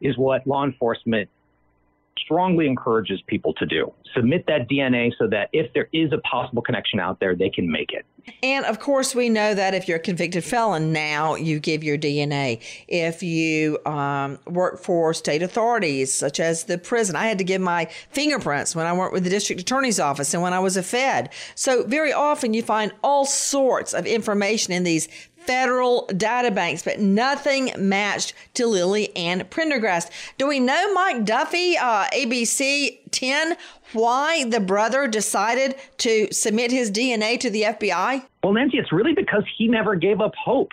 is 0.00 0.16
what 0.16 0.46
law 0.46 0.64
enforcement 0.64 1.28
strongly 2.24 2.66
encourages 2.66 3.22
people 3.26 3.54
to 3.54 3.66
do. 3.66 3.92
Submit 4.14 4.44
that 4.46 4.68
DNA 4.68 5.12
so 5.18 5.26
that 5.28 5.48
if 5.52 5.72
there 5.72 5.88
is 5.92 6.12
a 6.12 6.18
possible 6.18 6.62
connection 6.62 7.00
out 7.00 7.20
there, 7.20 7.34
they 7.34 7.50
can 7.50 7.70
make 7.70 7.92
it. 7.92 8.04
And 8.42 8.64
of 8.64 8.80
course, 8.80 9.14
we 9.14 9.28
know 9.28 9.54
that 9.54 9.74
if 9.74 9.86
you're 9.86 9.98
a 9.98 10.00
convicted 10.00 10.44
felon, 10.44 10.92
now 10.92 11.34
you 11.34 11.58
give 11.58 11.84
your 11.84 11.98
DNA. 11.98 12.62
If 12.88 13.22
you 13.22 13.78
um, 13.84 14.38
work 14.46 14.78
for 14.78 15.12
state 15.12 15.42
authorities, 15.42 16.12
such 16.12 16.40
as 16.40 16.64
the 16.64 16.78
prison, 16.78 17.16
I 17.16 17.26
had 17.26 17.38
to 17.38 17.44
give 17.44 17.60
my 17.60 17.86
fingerprints 18.10 18.74
when 18.74 18.86
I 18.86 18.92
worked 18.94 19.12
with 19.12 19.24
the 19.24 19.30
district 19.30 19.60
attorney's 19.60 20.00
office 20.00 20.32
and 20.32 20.42
when 20.42 20.52
I 20.52 20.60
was 20.60 20.76
a 20.76 20.82
Fed. 20.82 21.30
So, 21.54 21.84
very 21.84 22.12
often 22.12 22.54
you 22.54 22.62
find 22.62 22.92
all 23.02 23.26
sorts 23.26 23.92
of 23.92 24.06
information 24.06 24.72
in 24.72 24.84
these 24.84 25.08
federal 25.46 26.06
data 26.16 26.50
banks, 26.50 26.82
but 26.82 27.00
nothing 27.00 27.72
matched 27.76 28.34
to 28.54 28.66
Lily 28.66 29.14
Ann 29.16 29.46
Prendergast. 29.50 30.10
Do 30.38 30.48
we 30.48 30.60
know 30.60 30.92
Mike 30.92 31.24
Duffy, 31.24 31.76
uh, 31.76 32.06
ABC 32.12 33.00
10, 33.10 33.56
why 33.92 34.44
the 34.44 34.60
brother 34.60 35.06
decided 35.06 35.76
to 35.98 36.32
submit 36.32 36.70
his 36.70 36.90
DNA 36.90 37.38
to 37.40 37.50
the 37.50 37.62
FBI? 37.62 38.24
Well, 38.42 38.52
Nancy, 38.52 38.78
it's 38.78 38.92
really 38.92 39.14
because 39.14 39.44
he 39.56 39.68
never 39.68 39.94
gave 39.94 40.20
up 40.20 40.34
hope. 40.34 40.72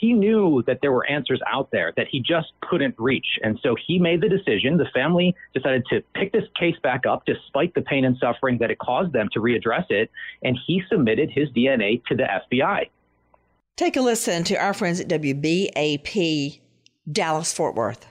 He 0.00 0.12
knew 0.12 0.62
that 0.66 0.80
there 0.82 0.92
were 0.92 1.06
answers 1.06 1.40
out 1.50 1.70
there 1.70 1.92
that 1.96 2.08
he 2.10 2.20
just 2.20 2.52
couldn't 2.60 2.94
reach. 2.98 3.38
And 3.42 3.58
so 3.62 3.74
he 3.86 3.98
made 3.98 4.20
the 4.20 4.28
decision. 4.28 4.76
The 4.76 4.88
family 4.92 5.34
decided 5.54 5.86
to 5.90 6.02
pick 6.14 6.32
this 6.32 6.44
case 6.58 6.76
back 6.82 7.06
up 7.06 7.24
despite 7.26 7.74
the 7.74 7.80
pain 7.80 8.04
and 8.04 8.16
suffering 8.18 8.58
that 8.58 8.70
it 8.70 8.78
caused 8.78 9.12
them 9.12 9.28
to 9.32 9.40
readdress 9.40 9.90
it. 9.90 10.10
And 10.42 10.58
he 10.66 10.82
submitted 10.90 11.30
his 11.30 11.48
DNA 11.50 12.04
to 12.06 12.16
the 12.16 12.24
FBI. 12.24 12.88
Take 13.76 13.96
a 13.96 14.00
listen 14.00 14.44
to 14.44 14.54
our 14.54 14.72
friends 14.72 15.00
at 15.00 15.08
WBAP 15.08 16.60
Dallas 17.10 17.52
Fort 17.52 17.74
Worth. 17.74 18.06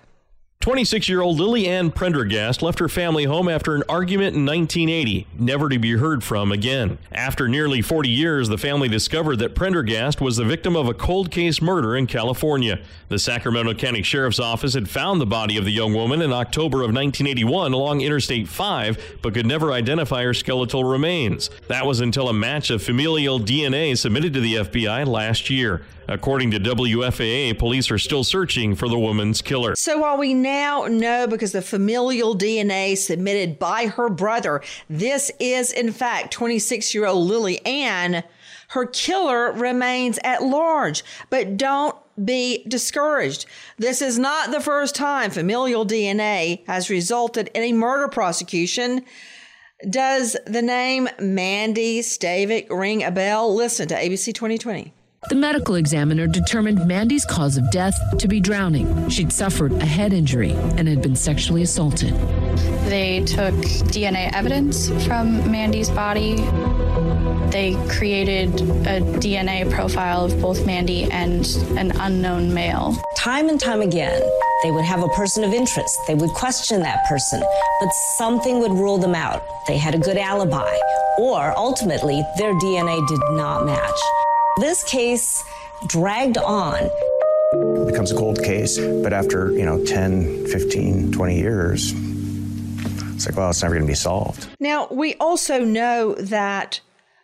26 0.64 1.10
year 1.10 1.20
old 1.20 1.42
Lily 1.42 1.68
Ann 1.68 1.92
Prendergast 1.92 2.62
left 2.62 2.80
her 2.80 2.88
family 2.88 3.26
home 3.26 3.50
after 3.50 3.76
an 3.76 3.84
argument 3.90 4.38
in 4.38 4.46
1980, 4.46 5.28
never 5.38 5.68
to 5.68 5.78
be 5.78 5.98
heard 5.98 6.24
from 6.24 6.54
again. 6.54 6.98
After 7.12 7.50
nearly 7.50 7.82
40 7.82 8.08
years, 8.08 8.48
the 8.48 8.58
family 8.58 8.88
discovered 8.88 9.40
that 9.40 9.56
Prendergast 9.56 10.22
was 10.22 10.38
the 10.38 10.46
victim 10.46 10.78
of 10.78 10.88
a 10.88 10.94
cold 10.94 11.32
case 11.32 11.62
murder 11.62 11.98
in 11.98 12.08
California. 12.08 12.80
The 13.10 13.20
Sacramento 13.20 13.74
County 13.74 14.04
Sheriff's 14.04 14.40
Office 14.40 14.74
had 14.74 14.90
found 14.90 15.20
the 15.20 15.26
body 15.26 15.58
of 15.58 15.66
the 15.66 15.72
young 15.74 15.94
woman 15.94 16.22
in 16.22 16.32
October 16.32 16.78
of 16.78 16.94
1981 16.94 17.74
along 17.74 18.00
Interstate 18.00 18.48
5, 18.48 19.18
but 19.22 19.34
could 19.34 19.46
never 19.46 19.74
identify 19.74 20.24
her 20.24 20.34
skeletal 20.34 20.86
remains. 20.86 21.50
That 21.68 21.86
was 21.86 22.00
until 22.00 22.30
a 22.30 22.34
match 22.34 22.70
of 22.70 22.82
familial 22.82 23.38
DNA 23.38 23.98
submitted 23.98 24.32
to 24.32 24.40
the 24.40 24.56
FBI 24.56 25.06
last 25.08 25.50
year. 25.50 25.82
According 26.08 26.52
to 26.52 26.60
WFAA, 26.60 27.58
police 27.58 27.90
are 27.90 27.98
still 27.98 28.26
searching 28.26 28.76
for 28.76 28.90
the 28.90 29.00
woman's 29.00 29.42
killer. 29.42 29.74
So 29.78 30.00
while 30.00 30.18
we 30.18 30.34
now 30.34 30.53
know 30.88 31.28
because 31.28 31.52
the 31.52 31.62
familial 31.62 32.36
DNA 32.36 32.98
submitted 32.98 33.60
by 33.60 33.88
her 33.88 34.10
brother, 34.10 34.62
this 34.90 35.32
is 35.40 35.72
in 35.72 35.92
fact 35.92 36.32
26 36.32 36.94
year 36.94 37.06
old 37.06 37.28
Lily 37.28 37.66
Ann, 37.66 38.24
her 38.70 38.86
killer 38.86 39.52
remains 39.52 40.20
at 40.24 40.44
large. 40.44 41.04
But 41.30 41.58
don't 41.58 41.96
be 42.24 42.64
discouraged. 42.68 43.46
This 43.78 44.02
is 44.02 44.20
not 44.20 44.52
the 44.52 44.62
first 44.62 44.96
time 44.96 45.32
familial 45.32 45.86
DNA 45.86 46.66
has 46.68 46.90
resulted 46.90 47.50
in 47.54 47.64
a 47.64 47.74
murder 47.74 48.08
prosecution. 48.08 49.04
Does 49.90 50.38
the 50.46 50.62
name 50.62 51.10
Mandy 51.20 52.02
Stavik 52.02 52.70
ring 52.70 53.04
a 53.04 53.12
bell? 53.12 53.54
Listen 53.54 53.88
to 53.90 53.96
ABC 53.96 54.34
2020. 54.34 54.94
The 55.30 55.36
medical 55.36 55.76
examiner 55.76 56.28
determined 56.28 56.86
Mandy's 56.86 57.24
cause 57.26 57.56
of 57.56 57.72
death 57.72 57.98
to 58.18 58.28
be 58.28 58.40
drowning. 58.40 59.10
She'd 59.10 59.32
suffered 59.32 59.72
a 59.72 59.86
head 59.86 60.12
injury 60.12 60.52
and 60.52 60.88
had 60.88 61.02
been 61.02 61.16
sexually 61.16 61.62
assaulted. 61.64 62.14
They 62.90 63.24
took 63.26 63.56
DNA 63.94 64.32
evidence 64.34 64.90
from 65.06 65.50
Mandy's 65.50 65.90
body. 65.90 66.36
They 67.52 67.76
created 67.90 68.50
a 68.86 69.00
DNA 69.20 69.72
profile 69.72 70.26
of 70.26 70.40
both 70.42 70.66
Mandy 70.66 71.06
and 71.06 71.46
an 71.78 71.92
unknown 72.02 72.54
male. 72.54 72.96
Time 73.18 73.48
and 73.48 73.60
time 73.60 73.82
again, 73.82 74.22
they 74.64 74.72
would 74.72 74.86
have 74.86 75.04
a 75.04 75.10
person 75.10 75.44
of 75.46 75.54
interest. 75.54 75.98
They 76.06 76.16
would 76.16 76.32
question 76.32 76.82
that 76.82 77.06
person, 77.08 77.42
but 77.80 77.90
something 78.18 78.60
would 78.60 78.72
rule 78.72 78.98
them 78.98 79.16
out. 79.16 79.42
They 79.68 79.78
had 79.78 79.96
a 79.96 80.00
good 80.00 80.18
alibi, 80.18 80.78
or 81.18 81.58
ultimately, 81.58 82.22
their 82.38 82.54
DNA 82.56 83.08
did 83.08 83.20
not 83.32 83.66
match. 83.66 84.00
This 84.58 84.84
case 84.84 85.44
dragged 85.88 86.38
on. 86.38 86.78
It 87.54 87.88
becomes 87.88 88.12
a 88.12 88.16
cold 88.16 88.44
case, 88.44 88.78
but 88.78 89.12
after, 89.12 89.52
you 89.52 89.66
know, 89.66 89.84
10, 89.84 90.46
15, 90.46 91.12
20 91.12 91.38
years, 91.38 91.92
it's 93.16 93.26
like, 93.26 93.36
well, 93.36 93.50
it's 93.50 93.64
never 93.64 93.74
going 93.74 93.86
to 93.86 93.92
be 93.92 93.96
solved. 93.96 94.48
Now, 94.60 94.88
we 94.92 95.16
also 95.16 95.64
know 95.64 96.14
that 96.16 96.82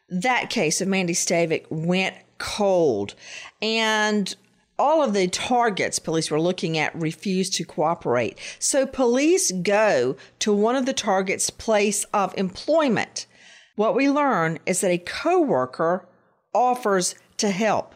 that 0.10 0.50
case 0.50 0.82
of 0.82 0.88
Mandy 0.88 1.14
Stavik 1.14 1.68
went 1.70 2.16
cold, 2.40 3.14
and 3.62 4.36
all 4.80 5.04
of 5.04 5.14
the 5.14 5.28
targets 5.28 6.00
police 6.00 6.32
were 6.32 6.42
looking 6.42 6.80
at 6.80 6.96
refused 7.00 7.54
to 7.56 7.64
cooperate. 7.64 8.40
So 8.58 8.88
police 8.88 9.52
go 9.52 10.16
to 10.40 10.52
one 10.52 10.76
of 10.76 10.88
the 10.88 10.94
targets' 10.94 11.52
place 11.52 12.06
of 12.06 12.36
employment. 12.38 13.28
What 13.76 13.96
we 13.96 14.10
learn 14.10 14.58
is 14.66 14.82
that 14.82 14.90
a 14.90 14.98
coworker 14.98 16.08
offers 16.54 17.16
to 17.38 17.50
help. 17.52 17.96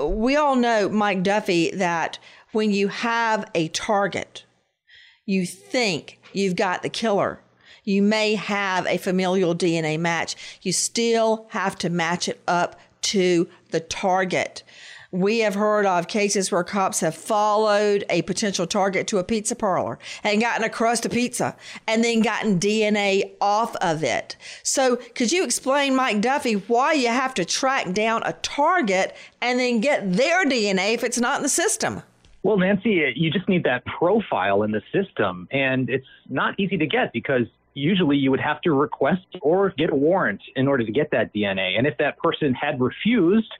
We 0.00 0.36
all 0.36 0.56
know, 0.56 0.88
Mike 0.88 1.22
Duffy, 1.22 1.70
that 1.72 2.18
when 2.52 2.70
you 2.70 2.88
have 2.88 3.50
a 3.54 3.68
target, 3.68 4.44
you 5.26 5.46
think 5.46 6.20
you've 6.32 6.56
got 6.56 6.82
the 6.82 6.88
killer. 6.88 7.40
You 7.84 8.02
may 8.02 8.34
have 8.34 8.86
a 8.86 8.98
familial 8.98 9.54
DNA 9.54 9.98
match. 9.98 10.36
You 10.62 10.72
still 10.72 11.46
have 11.50 11.76
to 11.78 11.90
match 11.90 12.28
it 12.28 12.40
up 12.46 12.78
to 13.02 13.48
the 13.70 13.80
target. 13.80 14.62
We 15.12 15.40
have 15.40 15.56
heard 15.56 15.86
of 15.86 16.06
cases 16.06 16.52
where 16.52 16.62
cops 16.62 17.00
have 17.00 17.16
followed 17.16 18.04
a 18.08 18.22
potential 18.22 18.64
target 18.64 19.08
to 19.08 19.18
a 19.18 19.24
pizza 19.24 19.56
parlor 19.56 19.98
and 20.22 20.40
gotten 20.40 20.62
a 20.62 20.70
crust 20.70 21.04
of 21.04 21.10
pizza 21.10 21.56
and 21.88 22.04
then 22.04 22.20
gotten 22.20 22.60
DNA 22.60 23.32
off 23.40 23.74
of 23.76 24.04
it. 24.04 24.36
So, 24.62 24.96
could 25.16 25.32
you 25.32 25.42
explain, 25.42 25.96
Mike 25.96 26.20
Duffy, 26.20 26.54
why 26.54 26.92
you 26.92 27.08
have 27.08 27.34
to 27.34 27.44
track 27.44 27.92
down 27.92 28.22
a 28.24 28.34
target 28.34 29.16
and 29.40 29.58
then 29.58 29.80
get 29.80 30.12
their 30.12 30.44
DNA 30.44 30.94
if 30.94 31.02
it's 31.02 31.18
not 31.18 31.38
in 31.38 31.42
the 31.42 31.48
system? 31.48 32.02
Well, 32.44 32.58
Nancy, 32.58 33.12
you 33.16 33.32
just 33.32 33.48
need 33.48 33.64
that 33.64 33.84
profile 33.86 34.62
in 34.62 34.70
the 34.70 34.82
system, 34.92 35.48
and 35.50 35.90
it's 35.90 36.06
not 36.28 36.58
easy 36.58 36.78
to 36.78 36.86
get 36.86 37.12
because 37.12 37.46
usually 37.74 38.16
you 38.16 38.30
would 38.30 38.40
have 38.40 38.60
to 38.62 38.72
request 38.72 39.26
or 39.42 39.70
get 39.76 39.90
a 39.90 39.94
warrant 39.94 40.40
in 40.54 40.68
order 40.68 40.84
to 40.84 40.92
get 40.92 41.10
that 41.10 41.34
DNA. 41.34 41.76
And 41.76 41.86
if 41.86 41.98
that 41.98 42.16
person 42.18 42.54
had 42.54 42.80
refused, 42.80 43.52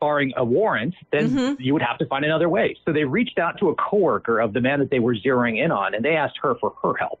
barring 0.00 0.32
a 0.36 0.44
warrant, 0.44 0.94
then 1.12 1.30
mm-hmm. 1.30 1.62
you 1.62 1.72
would 1.72 1.82
have 1.82 1.98
to 1.98 2.06
find 2.06 2.24
another 2.24 2.48
way. 2.48 2.76
So 2.84 2.92
they 2.92 3.04
reached 3.04 3.38
out 3.38 3.58
to 3.58 3.70
a 3.70 3.74
coworker 3.74 4.40
of 4.40 4.52
the 4.52 4.60
man 4.60 4.78
that 4.80 4.90
they 4.90 4.98
were 4.98 5.14
zeroing 5.14 5.62
in 5.62 5.70
on, 5.70 5.94
and 5.94 6.04
they 6.04 6.16
asked 6.16 6.38
her 6.42 6.54
for 6.60 6.74
her 6.82 6.94
help. 6.96 7.20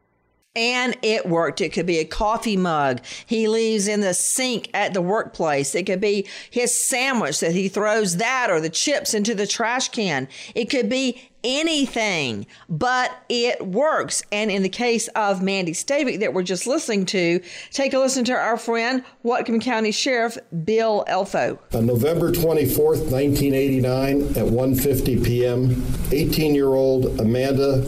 And 0.54 0.96
it 1.02 1.28
worked. 1.28 1.60
It 1.60 1.74
could 1.74 1.84
be 1.84 1.98
a 1.98 2.04
coffee 2.06 2.56
mug 2.56 3.02
he 3.26 3.46
leaves 3.46 3.86
in 3.86 4.00
the 4.00 4.14
sink 4.14 4.70
at 4.72 4.94
the 4.94 5.02
workplace. 5.02 5.74
It 5.74 5.84
could 5.84 6.00
be 6.00 6.26
his 6.50 6.88
sandwich 6.88 7.40
that 7.40 7.52
he 7.52 7.68
throws 7.68 8.16
that 8.16 8.50
or 8.50 8.58
the 8.58 8.70
chips 8.70 9.12
into 9.12 9.34
the 9.34 9.46
trash 9.46 9.90
can. 9.90 10.28
It 10.54 10.70
could 10.70 10.88
be 10.88 11.30
anything, 11.46 12.46
but 12.68 13.16
it 13.28 13.64
works. 13.64 14.22
And 14.32 14.50
in 14.50 14.62
the 14.62 14.68
case 14.68 15.08
of 15.08 15.40
Mandy 15.42 15.72
Stavik 15.72 16.20
that 16.20 16.34
we're 16.34 16.42
just 16.42 16.66
listening 16.66 17.06
to, 17.06 17.40
take 17.70 17.94
a 17.94 17.98
listen 17.98 18.24
to 18.24 18.32
our 18.32 18.58
friend, 18.58 19.04
Whatcom 19.24 19.62
County 19.62 19.92
Sheriff 19.92 20.36
Bill 20.64 21.04
Elfo. 21.08 21.58
On 21.72 21.86
November 21.86 22.32
24th, 22.32 23.10
1989, 23.10 24.22
at 24.22 24.34
1.50 24.34 25.24
p.m., 25.24 25.68
18-year-old 26.10 27.20
Amanda 27.20 27.82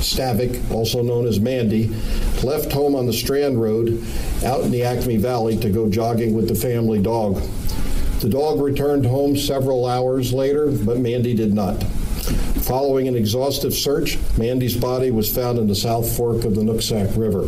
Stavik, 0.00 0.70
also 0.70 1.02
known 1.02 1.26
as 1.26 1.38
Mandy, 1.38 1.88
left 2.42 2.72
home 2.72 2.96
on 2.96 3.06
the 3.06 3.12
Strand 3.12 3.60
Road 3.60 4.04
out 4.44 4.62
in 4.62 4.70
the 4.70 4.82
Acme 4.82 5.18
Valley 5.18 5.56
to 5.58 5.70
go 5.70 5.88
jogging 5.88 6.34
with 6.34 6.48
the 6.48 6.54
family 6.54 7.00
dog. 7.00 7.36
The 8.20 8.28
dog 8.28 8.60
returned 8.60 9.06
home 9.06 9.36
several 9.36 9.86
hours 9.86 10.32
later, 10.32 10.70
but 10.70 10.98
Mandy 10.98 11.34
did 11.34 11.52
not. 11.52 11.84
Following 12.24 13.08
an 13.08 13.16
exhaustive 13.16 13.74
search, 13.74 14.18
Mandy's 14.38 14.76
body 14.76 15.10
was 15.10 15.32
found 15.32 15.58
in 15.58 15.66
the 15.66 15.74
South 15.74 16.16
Fork 16.16 16.44
of 16.44 16.54
the 16.54 16.62
Nooksack 16.62 17.16
River. 17.16 17.42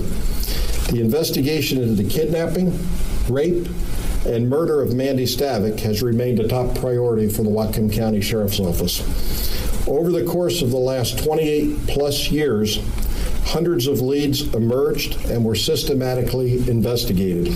The 0.93 1.01
investigation 1.01 1.81
into 1.81 1.95
the 1.95 2.09
kidnapping, 2.09 2.79
rape, 3.29 3.67
and 4.27 4.51
murder 4.51 4.83
of 4.83 4.95
Mandy 4.95 5.25
Stavik 5.25 5.81
has 5.81 6.03
remained 6.03 6.41
a 6.41 6.49
top 6.49 6.75
priority 6.77 7.29
for 7.29 7.43
the 7.43 7.51
Whatcom 7.51 7.93
County 7.93 8.21
Sheriff's 8.21 8.61
Office. 8.61 9.01
Over 9.89 10.11
the 10.11 10.25
course 10.25 10.63
of 10.63 10.71
the 10.71 10.77
last 10.77 11.19
28 11.23 11.87
plus 11.87 12.31
years, 12.31 12.81
hundreds 13.45 13.87
of 13.87 14.01
leads 14.01 14.53
emerged 14.55 15.25
and 15.27 15.45
were 15.45 15.55
systematically 15.55 16.69
investigated. 16.69 17.53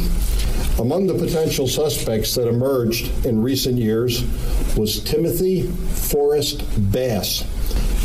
Among 0.80 1.06
the 1.06 1.14
potential 1.14 1.68
suspects 1.68 2.34
that 2.36 2.48
emerged 2.48 3.26
in 3.26 3.42
recent 3.42 3.76
years 3.76 4.24
was 4.78 5.04
Timothy 5.04 5.64
Forrest 5.64 6.64
Bass. 6.90 7.44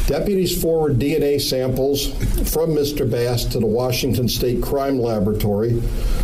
Deputies 0.07 0.61
forward 0.61 0.99
DNA 0.99 1.39
samples 1.39 2.09
from 2.51 2.71
Mr. 2.71 3.09
Bass 3.09 3.45
to 3.45 3.61
the 3.61 3.65
Washington 3.65 4.27
State 4.27 4.61
Crime 4.61 4.99
Laboratory, 4.99 5.79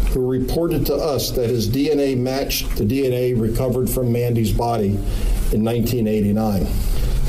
who 0.10 0.30
reported 0.30 0.86
to 0.88 0.94
us 0.94 1.32
that 1.32 1.50
his 1.50 1.70
DNA 1.70 2.18
matched 2.18 2.76
the 2.76 2.84
DNA 2.84 3.40
recovered 3.40 3.90
from 3.90 4.12
Mandy's 4.12 4.52
body 4.52 4.90
in 5.54 5.64
1989. 5.64 6.68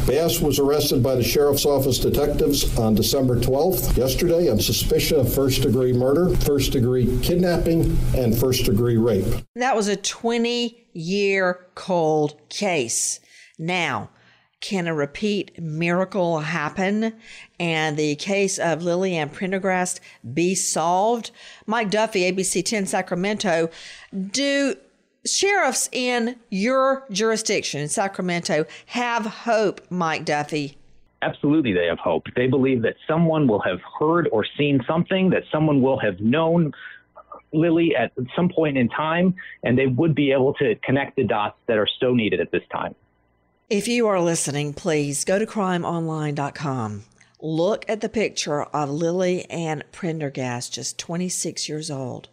Bass 0.07 0.41
was 0.41 0.59
arrested 0.59 1.01
by 1.01 1.15
the 1.15 1.23
sheriff's 1.23 1.65
office 1.65 1.99
detectives 1.99 2.77
on 2.77 2.97
December 2.97 3.39
12th, 3.39 3.97
yesterday, 3.97 4.51
on 4.51 4.59
suspicion 4.59 5.21
of 5.21 5.33
first 5.33 5.63
degree 5.63 5.93
murder, 5.93 6.35
first 6.39 6.73
degree 6.73 7.19
kidnapping, 7.23 7.97
and 8.17 8.37
first 8.37 8.65
degree 8.65 8.97
rape. 8.97 9.25
That 9.55 9.77
was 9.77 9.87
a 9.87 9.95
20 9.95 10.89
year 10.93 11.69
cold 11.77 12.37
case. 12.49 13.21
Now, 13.61 14.11
can 14.61 14.89
a 14.89 14.95
repeat 14.95 15.61
miracle 15.61 16.41
happen 16.41 17.15
and 17.61 17.97
the 17.97 18.17
case 18.17 18.59
of 18.59 18.83
Lily 18.83 19.17
Ann 19.17 19.29
Prendergast 19.31 20.01
be 20.35 20.57
solved? 20.57 21.31
Mike 21.67 21.91
Duffy, 21.91 22.23
ABC 22.23 22.65
10 22.65 22.87
Sacramento, 22.87 23.71
do 24.13 24.77
sheriffs 25.25 25.89
in 25.93 26.37
your 26.51 27.05
jurisdiction 27.11 27.81
in 27.81 27.89
Sacramento 27.89 28.65
have 28.87 29.27
hope, 29.27 29.81
Mike 29.91 30.25
Duffy? 30.25 30.77
Absolutely, 31.23 31.73
they 31.73 31.87
have 31.87 31.99
hope. 31.99 32.27
They 32.35 32.49
believe 32.49 32.83
that 32.83 32.97
someone 33.07 33.47
will 33.47 33.61
have 33.61 33.81
heard 33.99 34.29
or 34.33 34.45
seen 34.59 34.81
something, 34.87 35.31
that 35.31 35.45
someone 35.53 35.81
will 35.81 35.99
have 36.01 36.19
known 36.21 36.73
uh, 37.17 37.21
Lily 37.53 37.95
at 37.95 38.13
some 38.35 38.49
point 38.49 38.77
in 38.77 38.89
time, 38.89 39.35
and 39.63 39.79
they 39.79 39.87
would 39.87 40.17
be 40.17 40.33
able 40.33 40.55
to 40.55 40.75
connect 40.83 41.15
the 41.17 41.25
dots 41.25 41.57
that 41.69 41.79
are 41.79 41.89
so 42.01 42.13
needed 42.13 42.41
at 42.41 42.51
this 42.51 42.63
time. 42.73 42.95
If 43.71 43.87
you 43.87 44.09
are 44.09 44.21
listening, 44.21 44.75
please 44.75 45.25
go 45.25 45.39
to 45.39 45.47
crimeonline.com. 45.47 47.05
Look 47.41 47.85
at 47.89 48.01
the 48.01 48.09
picture 48.09 48.63
of 48.65 48.91
Lily 48.91 49.49
Ann 49.49 49.85
Prendergast, 49.93 50.75
just 50.75 50.99
26 50.99 51.69
years 51.69 51.91
old. 51.91 52.29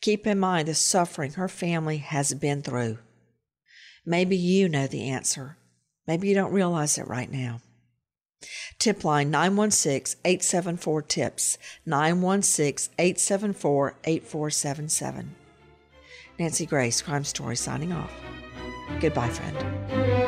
Keep 0.00 0.26
in 0.26 0.38
mind 0.38 0.68
the 0.68 0.74
suffering 0.74 1.32
her 1.32 1.48
family 1.48 1.98
has 1.98 2.34
been 2.34 2.62
through. 2.62 2.98
Maybe 4.06 4.36
you 4.36 4.68
know 4.68 4.86
the 4.86 5.08
answer. 5.08 5.56
Maybe 6.06 6.28
you 6.28 6.34
don't 6.34 6.52
realize 6.52 6.96
it 6.96 7.06
right 7.06 7.30
now. 7.30 7.60
Tip 8.78 9.04
line 9.04 9.30
916 9.30 10.20
874 10.24 11.02
TIPS, 11.02 11.58
916 11.84 12.94
874 12.98 13.94
8477. 14.04 15.34
Nancy 16.38 16.66
Grace, 16.66 17.02
Crime 17.02 17.24
Story, 17.24 17.56
signing 17.56 17.92
off. 17.92 18.12
Goodbye, 19.00 19.28
friend. 19.28 20.27